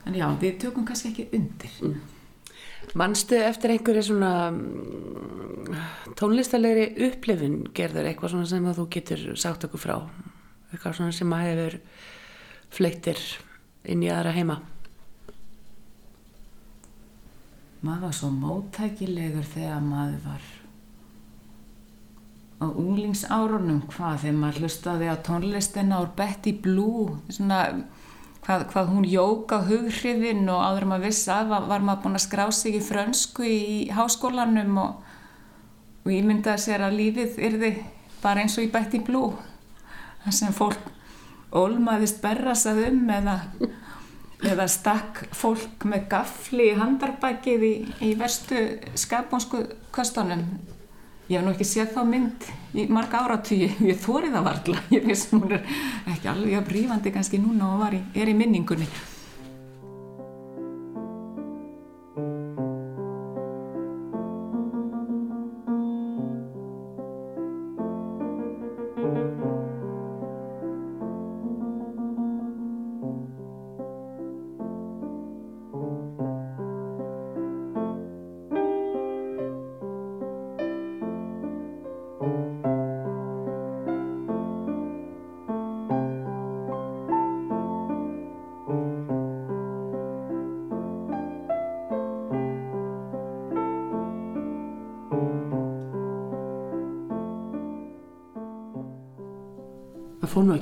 [0.06, 1.96] en já við tökum kannski ekki undir.
[2.96, 5.80] Manstu eftir einhverju svona mm,
[6.20, 8.10] tónlistalegri upplifun gerður?
[8.12, 9.96] Eitthvað svona sem þú getur sagt okkur frá?
[10.72, 11.80] Eitthvað svona sem að hefur
[12.76, 13.20] fleittir
[13.88, 14.60] inn í aðra heima.
[17.86, 20.46] Maður var svo móttækilegur þegar maður var
[22.64, 27.60] á unglingsárunum hvað þegar maður hlustaði á tónlistina úr Betty Blue svona,
[28.46, 32.26] hvað, hvað hún jóka hughrifin og áður maður vissi að var, var maður búin að
[32.26, 35.14] skrá sig í frönsku í háskólanum og,
[36.06, 37.72] og ímyndaði sér að lífið yrði
[38.24, 39.36] bara eins og í Betty Blue
[40.24, 40.95] þar sem fólk
[41.56, 43.40] ólmaðist berrasað um eða
[44.46, 48.62] eða stakk fólk með gafli í handarbakið í, í verstu
[49.00, 49.64] skaponsku
[49.96, 50.44] köstunum.
[51.26, 52.48] Ég hef nú ekki séð þá mynd
[52.78, 54.86] í marga áratugi, ég þóri það varla.
[54.94, 55.66] Ég finnst hún er
[56.14, 58.90] ekki alveg brífandi kannski núna og í, er í minningunni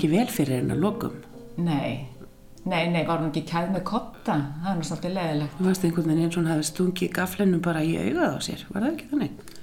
[0.04, 1.14] ekki vel fyrir hennar lokum.
[1.64, 2.10] Nei,
[2.68, 4.36] nei, nei, var hún ekki kæð með kotta?
[4.60, 5.56] Það er nú svolítið leðilegt.
[5.60, 8.66] Þú veist einhvern veginn eins og hún hafi stungið gaflennum bara í augað á sér,
[8.74, 9.56] var það ekki þannig?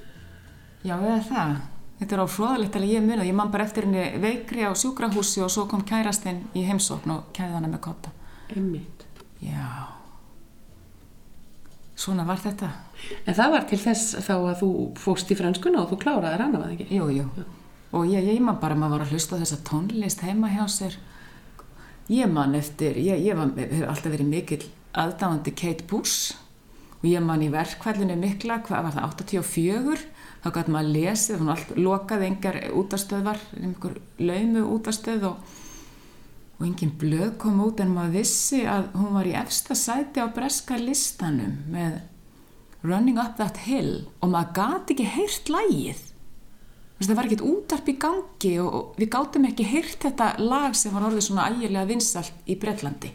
[0.81, 1.53] Já, eða það.
[2.01, 3.29] Þetta er á fróðalegt að ég muni.
[3.29, 7.29] Ég man bara eftir henni veikri á sjúkrahúsi og svo kom kærastinn í heimsókn og
[7.37, 8.17] kæði hana með kotta.
[8.55, 9.05] Einmitt.
[9.45, 9.69] Já.
[12.01, 12.73] Svona var þetta.
[13.29, 14.75] En það var til þess þá að þú
[15.05, 16.95] fókst í franskuna og þú kláraði hana, var það ekki?
[16.97, 17.51] Jú, jú.
[17.91, 20.99] Og ég, ég man bara, maður var að hlusta þessa tónlist heima hjá sér.
[22.11, 24.63] Ég man eftir, ég, ég var, hef alltaf verið mikill
[24.99, 26.35] aðdáðandi Kate Bush
[27.01, 30.03] og ég man í verkvællinu mikla, hvað var það, 84,
[30.43, 35.57] þá gæti maður lesið, hún alltaf lokaði engar útastöðvar, einhver laumu útastöð og,
[36.59, 40.29] og engin blöð kom út en maður vissi að hún var í efsta sæti á
[40.35, 42.03] breska listanum með
[42.85, 46.10] Running Up That Hill og maður gati ekki heyrt lægið.
[47.01, 51.07] Það var ekkert útarp í gangi og, við gátum ekki heyrt þetta lag sem var
[51.09, 53.13] orðið svona ægilega vinsalt í Breitlandi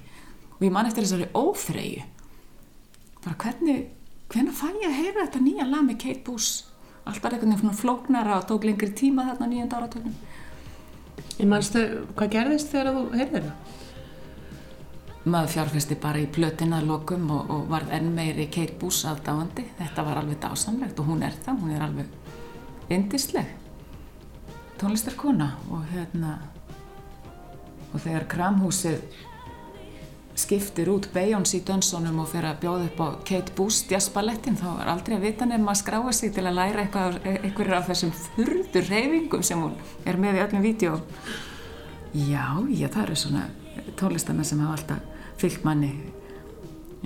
[0.56, 2.08] og ég man eftir þessari ófreyju
[3.22, 3.84] bara hvernig
[4.34, 6.66] hvernig fæ ég að heyra þetta nýja lag með Kate Bush?
[7.06, 10.18] Alltaf einhvern veginn svona flóknara og tók lengri tíma þarna nýjönda áratögnum
[11.36, 11.82] En mannstu,
[12.16, 13.76] hvað gerðist þegar þú heyrðir það?
[15.26, 19.66] maður fjárfesti bara í plötina lokum og, og varð enn meiri Kate Bush aðdáandi.
[19.80, 23.65] Þetta var alveg dásamlegt og hún er það hún er alveg indisleg
[24.82, 26.38] tónlistarkona og hérna
[27.94, 29.04] og þegar Kramhúsið
[30.36, 34.92] skiptir út Beyoncé Dunsonum og fyrir að bjóða upp á Kate Bush jazzballettin þá er
[34.92, 38.90] aldrei að vita nefn að skráa sig til að læra eitthvað, eitthvað af þessum þurrdur
[38.92, 41.00] reyfingum sem hún er með í öllum vídeo
[42.12, 43.46] já, já, það eru svona
[44.00, 45.94] tónlistamenn sem hafa alltaf fyllt manni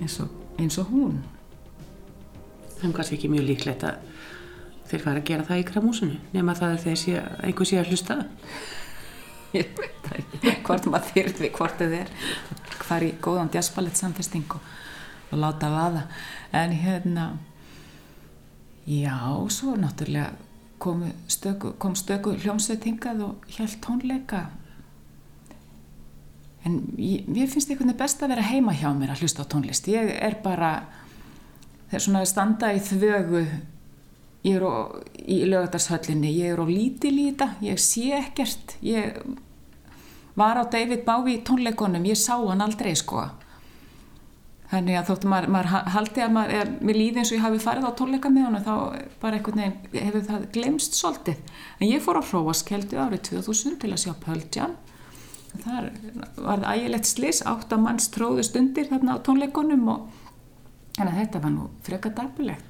[0.00, 1.18] eins og, eins og hún.
[2.78, 4.09] Það er kannski ekki mjög líklegt að
[4.90, 7.16] þeir fara að gera það í kramúsinu nema það að þeir sé,
[7.46, 8.20] einhver sé að hlusta
[9.54, 10.52] ég veit það ekki.
[10.66, 12.12] Hvort maður þyrði hvort þið er.
[12.80, 14.68] Hvar í góðan jazzballett samfesting og,
[15.30, 16.04] og láta vaða.
[16.56, 17.26] En hérna
[18.86, 19.16] já,
[19.52, 20.32] svo náttúrulega
[20.80, 24.46] kom stöku, stöku hljómsveit hingað og hjælt tónleika.
[26.64, 29.50] En ég, ég finnst einhvern veginn best að vera heima hjá mér að hlusta á
[29.50, 29.88] tónlist.
[29.92, 30.72] Ég er bara
[31.90, 33.44] þegar svona standa í þvögu
[34.46, 34.74] ég er á,
[35.20, 39.20] í lögatarshallinni ég er á lítil í þetta ég sé ekkert ég
[40.40, 43.26] var á David Bowie tónleikonum ég sá hann aldrei sko.
[44.70, 47.62] Þannig að þóttu maður, maður haldi að maður er með líði eins og ég hafi
[47.64, 48.74] farið á tónleika með hann þá
[49.22, 51.40] bara einhvern veginn hefur það glemst svolítið.
[51.80, 54.12] En ég fór á Hróaskeldu árið 2000 til að sjá
[54.54, 54.76] Jam.
[55.50, 55.90] Þar
[56.38, 60.04] var það ægilegt slis átt að manns tróðust undir þarna á tónleikonum og
[60.94, 62.69] þannig að þetta var nú freka darbulegt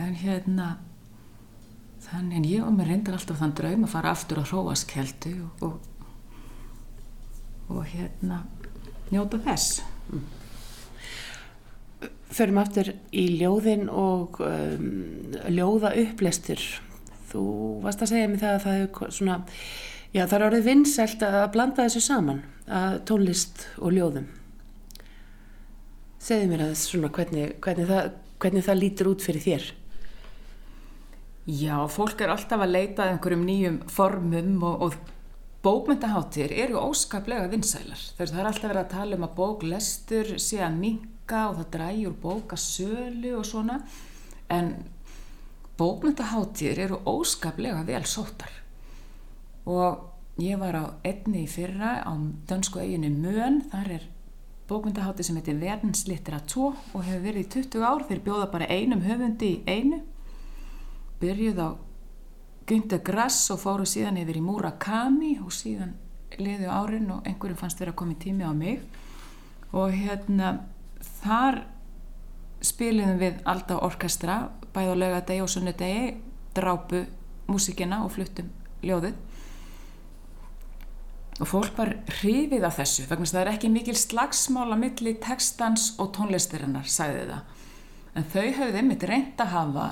[0.00, 0.68] en hérna
[2.02, 5.66] þannig en ég og mér reyndar alltaf þann draum að fara aftur á Hróaskeldu og,
[5.68, 5.92] og
[7.72, 8.42] og hérna
[9.12, 9.82] njóta þess.
[12.32, 16.60] Förum aftur í ljóðin og um, ljóða upplestur
[17.32, 17.42] þú
[17.84, 19.36] varst að segja mér það að það er svona
[20.12, 24.26] já það er orðið vinsælt að blanda þessu saman að tónlist og ljóðum.
[26.22, 29.70] Segðu mér að svona hvernig, hvernig, það, hvernig það lítur út fyrir þér
[31.42, 34.94] Já, fólk er alltaf að leita einhverjum nýjum formum og, og
[35.62, 37.98] bókmyndaháttir eru óskaplega vinsælar.
[38.14, 42.14] Það er alltaf verið að tala um að bóklestur sé að minka og það dræjur
[42.22, 43.80] bókasölu og svona
[44.54, 44.70] en
[45.78, 48.54] bókmyndaháttir eru óskaplega vel sótar
[49.66, 52.12] og ég var á einni í fyrra á
[52.46, 54.08] dönsku eiginu Mön, þar er
[54.70, 59.56] bókmyndahátti sem heitir Verdenslitteratúr og hefur verið í 20 ár þeir bjóða bara einum höfundi
[59.56, 60.02] í einu
[61.22, 61.70] byrjuð á
[62.66, 65.96] Günter Grass og fóru síðan yfir í Murakami og síðan
[66.38, 68.82] liðu árin og einhverjum fannst koma í tími á mig.
[69.72, 70.52] Og hérna
[71.22, 71.64] þar
[72.62, 74.36] spiliðum við alltaf orkestra
[74.72, 76.14] bæð á laugadegi og sunnudegi
[76.54, 77.04] drápu
[77.50, 78.50] músikina og fluttum
[78.84, 79.18] ljóðið.
[81.42, 86.12] Og fólk var hrifið af þessu vegna það er ekki mikil slagsmála milli textans og
[86.16, 87.42] tónlistirinnar sagði það.
[88.14, 89.86] En þau hafði einmitt reynd að hafa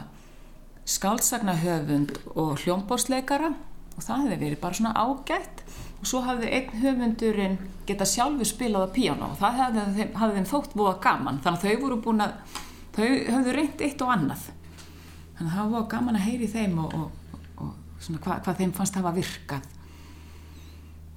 [0.91, 3.53] skálsagnahöfund og hljómbórsleikara
[3.97, 5.65] og það hefði verið bara svona ágætt.
[6.01, 10.49] Og svo hafði einn höfundurinn geta sjálfu spilað á píjánu og það hafði hafði þeim
[10.49, 11.43] þótt búa gaman.
[11.45, 12.39] Þannig að þau voru búin að
[12.97, 14.47] þau hafðu reynd eitt og annað.
[15.37, 18.75] Þannig að það var gaman að heyri þeim og, og, og svona hva, hvað þeim
[18.79, 19.69] fannst hafa virkað.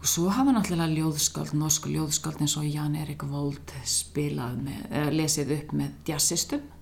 [0.03, 5.55] Og svo hafa náttúrulega ljóðskáld, norsku ljóðskáld eins og Jan Erik Vold spilað með, lesið
[5.55, 6.72] upp með jazzistum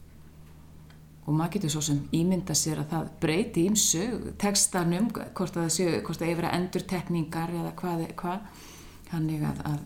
[1.25, 4.05] og maður getur svo sem ímynda sér að það breyti ímsu
[4.41, 8.67] textanum, hvort að það séu hvort að endur tekningar eða hvað, hvað.
[9.11, 9.79] þannig að, að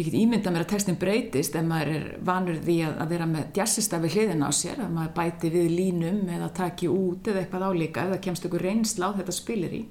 [0.00, 3.30] ég get ímynda mér að textin breytist ef maður er vanur því að, að vera
[3.30, 7.44] með jazzista við hliðin á sér að maður bæti við línum eða taki út eða
[7.44, 9.82] eitthvað álíka eða kemst ykkur reynsla á þetta spilir í.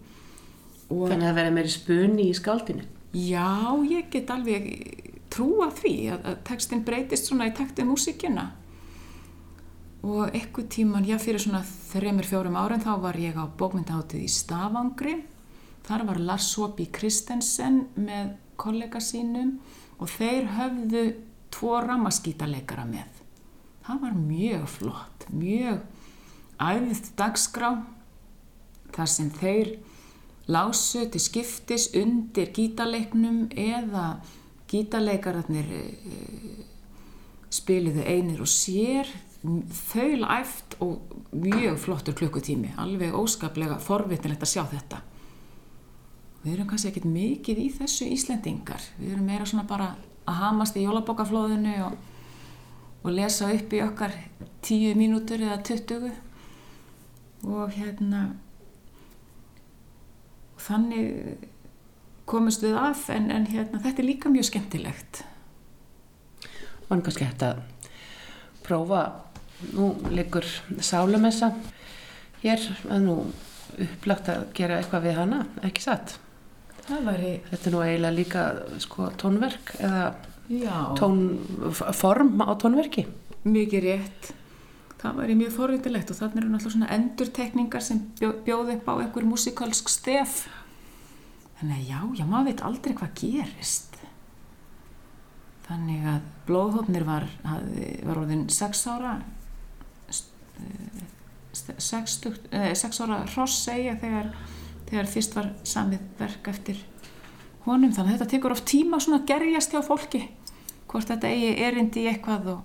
[0.90, 2.88] Og Þannig að verður meiri spunni í skáldinu.
[3.14, 3.52] Já,
[3.90, 4.66] ég get alveg
[5.30, 8.50] trúa því að, að textin breytist svona í takti músikina
[10.04, 14.32] og ekkur tíman, já fyrir svona þreymur fjórum árin þá var ég á bókmyndaháttið í
[14.32, 15.16] Stavangri
[15.88, 19.58] þar var Lars Sopi Kristensen með kollega sínum
[20.00, 21.04] og þeir höfðu
[21.52, 23.10] tvo ramaskítaleikara með.
[23.84, 25.82] Það var mjög flott mjög
[26.60, 27.72] æðið dagskrá
[28.96, 29.76] þar sem þeir
[30.50, 34.20] lásu til skiptis undir gítaleiknum eða
[34.70, 35.84] gítaleikaraðnir e,
[36.14, 36.62] eh,
[37.54, 39.10] spiliðu einir og sér
[39.40, 45.00] þauðlæft og mjög flottur klukkutími alveg óskaplega forvitinlegt að sjá þetta.
[46.44, 48.84] Við erum kannski ekkit mikið í þessu Íslendingar.
[49.00, 49.94] Við erum meira svona bara
[50.28, 51.96] að hamast í jólabokaflóðinu og,
[53.04, 54.16] og lesa upp í okkar
[54.64, 56.12] tíu mínútur eða tuttugu.
[57.48, 58.28] Og hérna
[60.60, 61.48] og þannig
[62.28, 65.24] komist við af en, en hérna þetta er líka mjög skemmtilegt.
[66.90, 67.64] Man kannski hægt að
[68.66, 69.06] prófa
[69.74, 70.48] nú liggur
[70.80, 71.52] sálumessa
[72.44, 73.16] hér að nú
[73.80, 76.18] upplagt að gera eitthvað við hana, ekki satt?
[76.90, 77.36] Væri...
[77.52, 78.44] þetta er nú eiginlega líka
[78.82, 80.04] sko, tónverk eða
[80.98, 83.06] tónform á tónverki.
[83.46, 84.32] Mikið rétt.
[85.00, 88.94] Það væri mjög forvitilegt og þannig eru náttúrulega svona endurtekningar sem bjó, bjóð upp á
[88.98, 90.42] einhver musikalsk stef.
[91.60, 94.00] Þannig að já, já, maður veit aldrei hvað gerist.
[95.70, 99.20] Þannig að blóðhófnir var, var orðin 6 ára
[101.54, 104.32] 6 eh, ára hross segja þegar,
[104.90, 106.82] þegar fyrst var samið verk eftir
[107.66, 107.94] honum.
[107.94, 110.26] Þannig að þetta tekur oft tíma að gerjast hjá fólki
[110.90, 112.62] hvort þetta eigi erindi í eitthvað og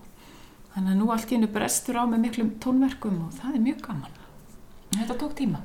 [0.75, 3.83] þannig að nú allt í hennu brestur á með miklum tónverkum og það er mjög
[3.85, 4.21] gaman.
[4.95, 5.61] Þetta tók tíma.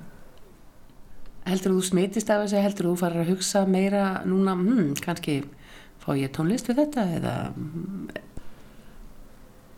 [1.49, 2.61] Heldur þú smitist af þessu?
[2.61, 5.39] Heldur þú farir að hugsa meira núna hmm, kannski
[5.99, 7.33] fá ég tónlist við þetta eða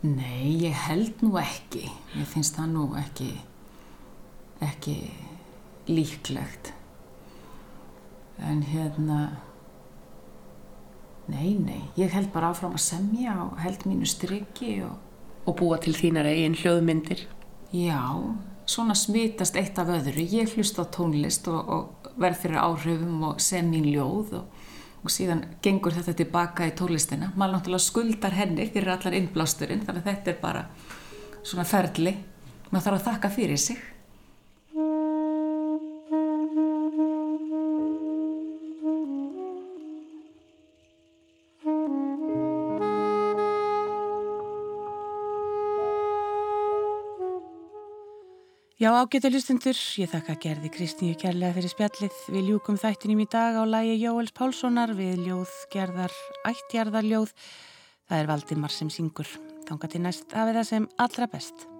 [0.02, 1.84] Nei, ég held nú ekki.
[2.18, 3.28] Ég finnst það nú ekki,
[4.66, 4.96] ekki
[5.86, 6.72] líklegt.
[8.42, 9.18] En hérna,
[11.30, 14.98] nei, nei, ég held bara áfram að semja og held mínu strikki og...
[15.46, 17.22] Og búa til þínar eigin hljóðmyndir?
[17.70, 18.02] Já,
[18.66, 20.22] svona smitast eitt af öðru.
[20.22, 24.61] Ég hlust á tónlist og, og verð fyrir áhrifum og sem mín ljóð og
[25.02, 27.32] og síðan gengur þetta tilbaka í tónlistina.
[27.34, 30.66] Maður náttúrulega skuldar henni fyrir allar innblásturinn þannig að þetta er bara
[31.42, 32.14] svona ferli.
[32.70, 33.80] Maður þarf að þakka fyrir sig
[48.82, 52.16] Já, ágættu hlustundur, ég þakka gerði Kristínu kærlega fyrir spjallið.
[52.34, 56.18] Við ljúkum þættinum í dag á lægi Jóels Pálssonar við ljóð gerðar
[56.50, 57.30] ættjarðarljóð.
[58.10, 59.30] Það er Valdimar sem syngur.
[59.68, 61.71] Þánga til næst af það sem allra best.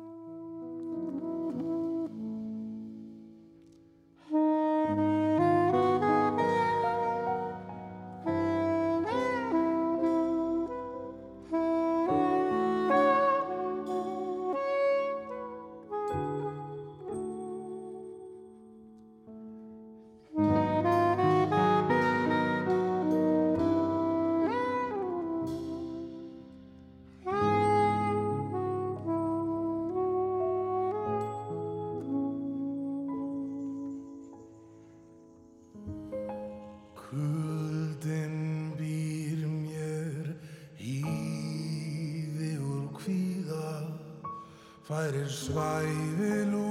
[45.12, 46.61] verir svæfil